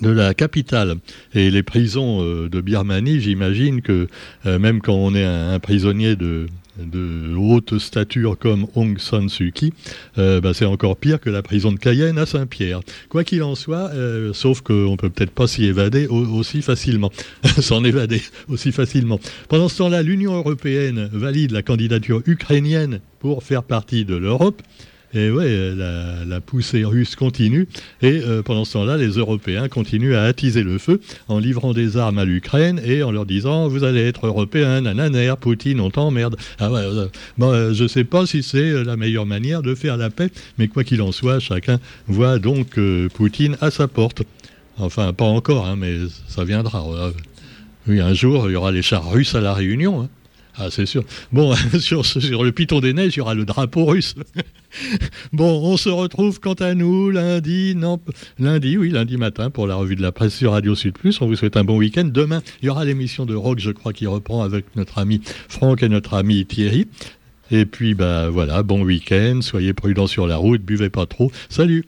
de 0.00 0.10
la 0.10 0.34
capitale. 0.34 0.96
Et 1.34 1.50
les 1.50 1.62
prisons 1.62 2.22
euh, 2.22 2.48
de 2.48 2.60
Birmanie, 2.60 3.20
j'imagine 3.20 3.82
que 3.82 4.08
euh, 4.46 4.58
même 4.58 4.80
quand 4.80 4.94
on 4.94 5.14
est 5.14 5.24
un, 5.24 5.58
prisonnier 5.58 6.16
de, 6.16 6.46
haute 7.36 7.78
stature 7.78 8.38
comme 8.38 8.66
Aung 8.74 8.98
San 8.98 9.28
Suu 9.28 9.50
Kyi, 9.52 9.72
euh, 10.16 10.40
bah, 10.40 10.54
c'est 10.54 10.64
encore 10.64 10.96
pire 10.96 11.20
que 11.20 11.28
la 11.30 11.42
prison 11.42 11.72
de 11.72 11.78
Cayenne 11.78 12.18
à 12.18 12.26
Saint-Pierre. 12.26 12.80
Quoi 13.08 13.24
qu'il 13.24 13.42
en 13.42 13.54
soit, 13.54 13.90
sauf 14.32 14.60
qu'on 14.60 14.96
peut 14.96 15.10
peut-être 15.10 15.32
pas 15.32 15.46
s'y 15.46 15.64
évader 15.64 16.06
aussi 16.06 16.62
facilement, 16.62 17.10
s'en 17.60 17.84
évader 17.84 18.22
aussi 18.48 18.72
facilement. 18.72 19.18
Pendant 19.48 19.68
ce 19.68 19.78
temps-là, 19.78 20.02
l'Union 20.02 20.36
européenne 20.36 21.08
valide 21.12 21.50
la 21.50 21.62
candidature 21.62 22.22
ukrainienne 22.26 23.00
pour 23.18 23.42
faire 23.42 23.64
partie 23.64 24.04
de 24.04 24.14
l'Europe. 24.14 24.62
Et 25.14 25.30
ouais, 25.30 25.74
la, 25.74 26.40
poussée 26.40 26.84
russe 26.84 27.16
continue. 27.16 27.66
Et 28.02 28.20
euh, 28.22 28.42
pendant 28.42 28.64
ce 28.64 28.74
temps-là, 28.74 28.96
les 28.96 29.08
Européens 29.08 29.68
continuent 29.68 30.14
à 30.14 30.24
attiser 30.24 30.62
le 30.62 30.78
feu 30.78 31.00
en 31.28 31.38
livrant 31.38 31.72
des 31.72 31.96
armes 31.96 32.18
à 32.18 32.24
l'Ukraine 32.24 32.80
et 32.84 33.02
en 33.02 33.10
leur 33.10 33.26
disant 33.26 33.68
Vous 33.68 33.84
allez 33.84 34.04
être 34.04 34.26
Européens, 34.26 34.82
nananer, 34.82 35.34
Poutine, 35.40 35.80
on 35.80 35.90
t'emmerde. 35.90 36.36
Ah 36.58 36.70
ouais, 36.70 36.80
euh, 36.80 37.06
euh, 37.40 37.74
je 37.74 37.84
ne 37.84 37.88
sais 37.88 38.04
pas 38.04 38.26
si 38.26 38.42
c'est 38.42 38.84
la 38.84 38.96
meilleure 38.96 39.26
manière 39.26 39.62
de 39.62 39.74
faire 39.74 39.96
la 39.96 40.10
paix, 40.10 40.30
mais 40.58 40.68
quoi 40.68 40.84
qu'il 40.84 41.00
en 41.02 41.12
soit, 41.12 41.40
chacun 41.40 41.78
voit 42.06 42.38
donc 42.38 42.78
Poutine 43.14 43.56
à 43.60 43.70
sa 43.70 43.88
porte. 43.88 44.22
Enfin, 44.76 45.12
pas 45.12 45.24
encore, 45.24 45.66
hein, 45.66 45.76
mais 45.76 45.96
ça 46.28 46.44
viendra. 46.44 46.84
Oui, 47.88 48.00
un 48.00 48.12
jour, 48.12 48.48
il 48.48 48.52
y 48.52 48.56
aura 48.56 48.70
les 48.70 48.82
chars 48.82 49.10
russes 49.10 49.34
à 49.34 49.40
la 49.40 49.54
Réunion. 49.54 50.02
Hein. 50.02 50.08
Ah, 50.60 50.68
c'est 50.70 50.86
sûr. 50.86 51.04
Bon, 51.32 51.54
sur, 51.78 52.02
le 52.02 52.50
Piton 52.50 52.80
des 52.80 52.92
Neiges, 52.92 53.14
il 53.14 53.18
y 53.18 53.20
aura 53.20 53.34
le 53.34 53.44
drapeau 53.44 53.84
russe. 53.84 54.16
bon, 55.32 55.60
on 55.62 55.76
se 55.76 55.88
retrouve 55.88 56.40
quant 56.40 56.54
à 56.54 56.74
nous 56.74 57.10
lundi, 57.10 57.74
non, 57.76 58.00
lundi, 58.40 58.76
oui, 58.76 58.90
lundi 58.90 59.16
matin 59.16 59.50
pour 59.50 59.68
la 59.68 59.76
revue 59.76 59.94
de 59.94 60.02
la 60.02 60.10
presse 60.10 60.34
sur 60.34 60.52
Radio 60.52 60.74
Sud 60.74 60.94
Plus. 60.94 61.20
On 61.20 61.26
vous 61.26 61.36
souhaite 61.36 61.56
un 61.56 61.64
bon 61.64 61.76
week-end. 61.76 62.04
Demain, 62.04 62.42
il 62.60 62.66
y 62.66 62.68
aura 62.68 62.84
l'émission 62.84 63.24
de 63.24 63.36
rock, 63.36 63.60
je 63.60 63.70
crois, 63.70 63.92
qui 63.92 64.06
reprend 64.06 64.42
avec 64.42 64.64
notre 64.74 64.98
ami 64.98 65.20
Franck 65.48 65.84
et 65.84 65.88
notre 65.88 66.14
ami 66.14 66.44
Thierry. 66.44 66.88
Et 67.50 67.64
puis, 67.64 67.94
bah 67.94 68.28
voilà, 68.28 68.62
bon 68.64 68.82
week-end. 68.82 69.38
Soyez 69.42 69.72
prudents 69.72 70.08
sur 70.08 70.26
la 70.26 70.36
route, 70.36 70.62
buvez 70.62 70.90
pas 70.90 71.06
trop. 71.06 71.30
Salut 71.48 71.84